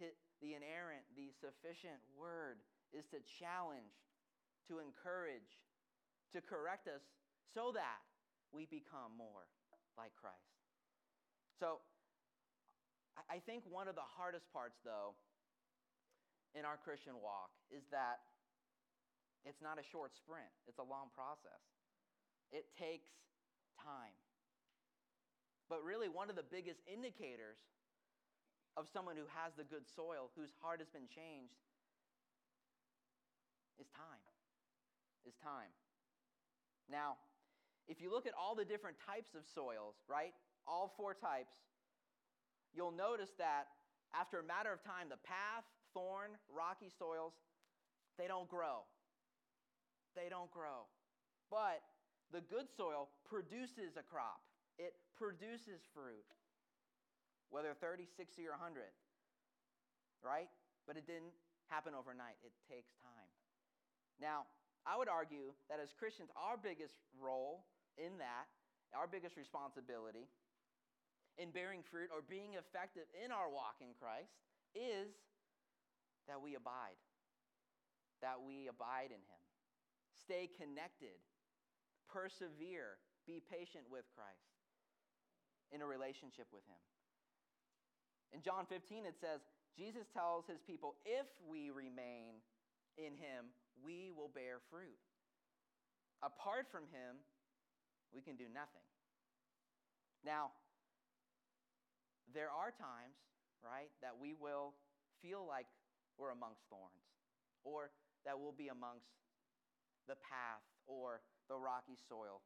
The 0.00 0.58
inerrant, 0.58 1.06
the 1.14 1.30
sufficient 1.38 2.02
Word 2.18 2.58
is 2.90 3.06
to 3.14 3.22
challenge, 3.38 3.94
to 4.66 4.82
encourage, 4.82 5.62
to 6.34 6.42
correct 6.42 6.88
us 6.88 7.04
so 7.54 7.70
that 7.76 8.02
we 8.50 8.66
become 8.66 9.14
more 9.14 9.46
like 9.94 10.10
Christ. 10.18 10.56
So, 11.60 11.78
I 13.30 13.38
think 13.44 13.62
one 13.68 13.86
of 13.86 13.94
the 13.94 14.08
hardest 14.16 14.50
parts, 14.50 14.80
though, 14.82 15.14
in 16.58 16.64
our 16.64 16.80
Christian 16.80 17.14
walk 17.22 17.52
is 17.70 17.84
that 17.92 18.24
it's 19.44 19.60
not 19.60 19.78
a 19.78 19.84
short 19.84 20.14
sprint, 20.14 20.50
it's 20.66 20.78
a 20.78 20.86
long 20.86 21.10
process. 21.14 21.62
It 22.52 22.68
takes 22.78 23.10
time. 23.80 24.14
But 25.68 25.82
really, 25.82 26.08
one 26.08 26.28
of 26.28 26.36
the 26.36 26.44
biggest 26.44 26.80
indicators 26.86 27.56
of 28.76 28.88
someone 28.92 29.16
who 29.16 29.28
has 29.32 29.52
the 29.56 29.64
good 29.64 29.88
soil, 29.88 30.30
whose 30.36 30.52
heart 30.60 30.80
has 30.80 30.88
been 30.88 31.08
changed, 31.08 31.56
is 33.80 33.88
time. 33.96 34.20
Is 35.24 35.34
time. 35.42 35.72
Now, 36.90 37.16
if 37.88 38.00
you 38.00 38.10
look 38.10 38.26
at 38.26 38.34
all 38.38 38.54
the 38.54 38.64
different 38.64 38.96
types 39.00 39.34
of 39.34 39.42
soils, 39.54 39.96
right? 40.08 40.34
All 40.66 40.92
four 40.96 41.14
types, 41.14 41.54
you'll 42.74 42.92
notice 42.92 43.30
that 43.38 43.66
after 44.14 44.40
a 44.40 44.44
matter 44.44 44.72
of 44.72 44.84
time, 44.84 45.08
the 45.08 45.20
path, 45.24 45.64
thorn, 45.94 46.30
rocky 46.52 46.90
soils, 46.98 47.32
they 48.18 48.26
don't 48.26 48.48
grow. 48.48 48.84
They 50.14 50.28
don't 50.28 50.50
grow. 50.50 50.88
But 51.50 51.84
the 52.32 52.40
good 52.40 52.68
soil 52.72 53.08
produces 53.28 53.96
a 54.00 54.04
crop, 54.04 54.40
it 54.78 54.96
produces 55.16 55.84
fruit, 55.92 56.24
whether 57.52 57.76
30, 57.76 58.08
60, 58.08 58.48
or 58.48 58.56
100, 58.56 58.88
right? 60.24 60.48
But 60.88 60.96
it 60.96 61.06
didn't 61.06 61.36
happen 61.68 61.92
overnight, 61.92 62.40
it 62.40 62.52
takes 62.68 62.96
time. 63.04 63.28
Now, 64.20 64.48
I 64.88 64.96
would 64.96 65.08
argue 65.08 65.54
that 65.70 65.78
as 65.78 65.92
Christians, 65.92 66.32
our 66.34 66.56
biggest 66.56 66.96
role 67.20 67.68
in 68.00 68.18
that, 68.18 68.48
our 68.96 69.06
biggest 69.06 69.36
responsibility 69.36 70.28
in 71.38 71.50
bearing 71.50 71.80
fruit 71.84 72.12
or 72.12 72.20
being 72.20 72.60
effective 72.60 73.08
in 73.12 73.32
our 73.32 73.48
walk 73.48 73.80
in 73.80 73.96
Christ 73.96 74.36
is 74.74 75.12
that 76.28 76.40
we 76.40 76.56
abide, 76.56 76.98
that 78.20 78.40
we 78.40 78.68
abide 78.68 79.12
in 79.12 79.22
Him, 79.22 79.41
stay 80.20 80.48
connected 80.48 81.16
persevere, 82.12 83.00
be 83.26 83.40
patient 83.40 83.88
with 83.88 84.04
Christ 84.12 84.52
in 85.72 85.80
a 85.80 85.88
relationship 85.88 86.46
with 86.52 86.62
Him. 86.68 86.82
In 88.36 88.44
John 88.44 88.68
15, 88.68 89.08
it 89.08 89.16
says, 89.16 89.40
Jesus 89.72 90.04
tells 90.12 90.44
his 90.44 90.60
people, 90.60 91.00
if 91.08 91.24
we 91.48 91.72
remain 91.72 92.44
in 93.00 93.16
Him, 93.16 93.48
we 93.80 94.12
will 94.12 94.28
bear 94.28 94.60
fruit. 94.68 95.00
Apart 96.20 96.68
from 96.68 96.84
Him, 96.92 97.24
we 98.12 98.20
can 98.20 98.36
do 98.36 98.52
nothing. 98.52 98.84
Now, 100.24 100.52
there 102.36 102.52
are 102.52 102.70
times, 102.70 103.16
right, 103.64 103.88
that 104.04 104.12
we 104.20 104.36
will 104.36 104.76
feel 105.24 105.44
like 105.48 105.66
we're 106.20 106.30
amongst 106.30 106.68
thorns, 106.68 107.08
or 107.64 107.90
that 108.24 108.38
we'll 108.38 108.56
be 108.56 108.68
amongst 108.68 109.08
the 110.06 110.18
path, 110.18 110.64
or 110.86 111.22
the 111.46 111.56
rocky 111.56 111.98
soil. 112.08 112.42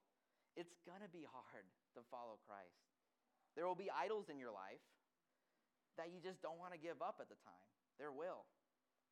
It's 0.57 0.77
going 0.89 1.05
to 1.05 1.13
be 1.13 1.25
hard 1.29 1.67
to 1.97 2.01
follow 2.09 2.41
Christ. 2.45 2.81
There 3.57 3.65
will 3.65 3.79
be 3.79 3.89
idols 3.93 4.29
in 4.29 4.37
your 4.37 4.53
life 4.53 4.85
that 5.97 6.13
you 6.13 6.21
just 6.21 6.45
don't 6.45 6.61
want 6.61 6.77
to 6.77 6.81
give 6.81 7.01
up 7.01 7.21
at 7.21 7.33
the 7.33 7.41
time. 7.41 7.69
There 7.97 8.13
will. 8.13 8.45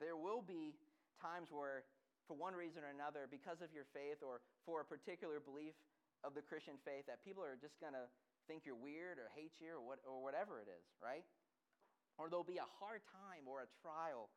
There 0.00 0.16
will 0.20 0.44
be 0.44 0.76
times 1.16 1.48
where, 1.48 1.88
for 2.28 2.36
one 2.36 2.52
reason 2.52 2.84
or 2.84 2.92
another, 2.92 3.24
because 3.24 3.64
of 3.64 3.72
your 3.72 3.88
faith 3.96 4.20
or 4.20 4.44
for 4.68 4.84
a 4.84 4.86
particular 4.86 5.40
belief 5.40 5.72
of 6.20 6.36
the 6.36 6.44
Christian 6.44 6.76
faith, 6.84 7.08
that 7.08 7.24
people 7.24 7.40
are 7.40 7.56
just 7.56 7.80
going 7.80 7.96
to 7.96 8.04
think 8.44 8.68
you're 8.68 8.76
weird 8.76 9.16
or 9.16 9.32
hate 9.32 9.56
you 9.56 9.80
or, 9.80 9.82
what, 9.84 10.04
or 10.04 10.20
whatever 10.20 10.60
it 10.60 10.68
is, 10.68 10.84
right? 11.00 11.24
Or 12.20 12.28
there'll 12.28 12.44
be 12.44 12.60
a 12.60 12.70
hard 12.80 13.00
time 13.08 13.48
or 13.48 13.64
a 13.64 13.68
trial. 13.80 14.28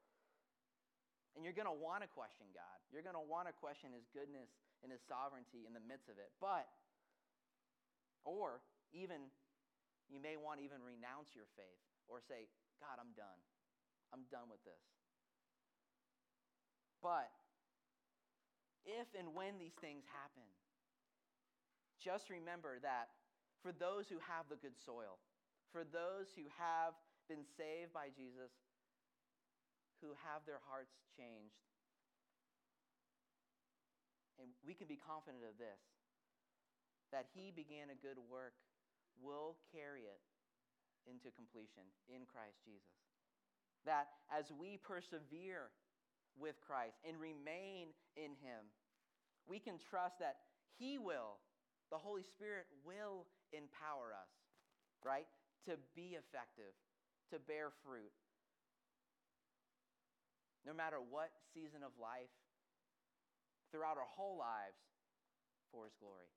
And 1.35 1.43
you're 1.43 1.55
going 1.55 1.69
to 1.69 1.75
want 1.75 2.01
to 2.05 2.09
question 2.09 2.47
God. 2.55 2.77
You're 2.89 3.05
going 3.05 3.17
to 3.17 3.23
want 3.23 3.51
to 3.51 3.53
question 3.53 3.93
His 3.93 4.07
goodness 4.13 4.49
and 4.83 4.93
his 4.93 5.01
sovereignty 5.05 5.65
in 5.65 5.73
the 5.73 5.81
midst 5.81 6.09
of 6.09 6.17
it. 6.21 6.29
But, 6.37 6.69
or 8.25 8.61
even, 8.93 9.31
you 10.09 10.21
may 10.21 10.37
want 10.37 10.61
to 10.61 10.63
even 10.65 10.83
renounce 10.83 11.33
your 11.33 11.49
faith 11.57 11.81
or 12.05 12.21
say, 12.21 12.49
God, 12.77 13.01
I'm 13.01 13.13
done. 13.17 13.41
I'm 14.13 14.25
done 14.29 14.47
with 14.51 14.61
this. 14.63 14.83
But, 17.01 17.29
if 18.85 19.07
and 19.17 19.35
when 19.35 19.59
these 19.59 19.75
things 19.81 20.05
happen, 20.07 20.47
just 21.99 22.29
remember 22.29 22.79
that 22.81 23.11
for 23.59 23.73
those 23.73 24.07
who 24.07 24.21
have 24.23 24.47
the 24.47 24.55
good 24.55 24.77
soil, 24.77 25.19
for 25.73 25.83
those 25.83 26.31
who 26.37 26.47
have 26.55 26.95
been 27.27 27.43
saved 27.43 27.91
by 27.91 28.07
Jesus, 28.15 28.53
who 30.01 30.13
have 30.27 30.45
their 30.45 30.61
hearts 30.69 30.93
changed, 31.17 31.57
and 34.37 34.53
we 34.61 34.77
can 34.77 34.85
be 34.85 34.97
confident 34.97 35.43
of 35.43 35.57
this 35.57 35.81
that 37.11 37.25
he 37.33 37.51
began 37.55 37.87
a 37.87 37.97
good 37.97 38.19
work 38.27 38.53
will 39.21 39.55
carry 39.71 40.03
it 40.05 40.21
into 41.07 41.31
completion 41.33 41.87
in 42.11 42.27
Christ 42.27 42.59
Jesus. 42.67 42.99
That 43.87 44.11
as 44.27 44.51
we 44.51 44.75
persevere 44.75 45.71
with 46.35 46.59
Christ 46.59 46.99
and 47.07 47.15
remain 47.15 47.95
in 48.19 48.35
him, 48.43 48.67
we 49.47 49.59
can 49.59 49.79
trust 49.79 50.19
that 50.19 50.43
he 50.75 50.99
will, 50.99 51.39
the 51.89 51.97
Holy 51.97 52.23
Spirit 52.23 52.67
will 52.83 53.25
empower 53.55 54.11
us, 54.11 54.29
right? 55.01 55.25
To 55.71 55.79
be 55.95 56.19
effective, 56.19 56.75
to 57.31 57.39
bear 57.39 57.71
fruit. 57.87 58.11
No 60.67 60.75
matter 60.75 60.99
what 60.99 61.31
season 61.55 61.79
of 61.79 61.95
life 61.95 62.27
throughout 63.71 63.95
our 63.95 64.11
whole 64.11 64.35
lives 64.35 64.75
for 65.71 65.87
his 65.87 65.95
glory. 65.95 66.27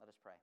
Let 0.00 0.12
us 0.12 0.20
pray. 0.22 0.36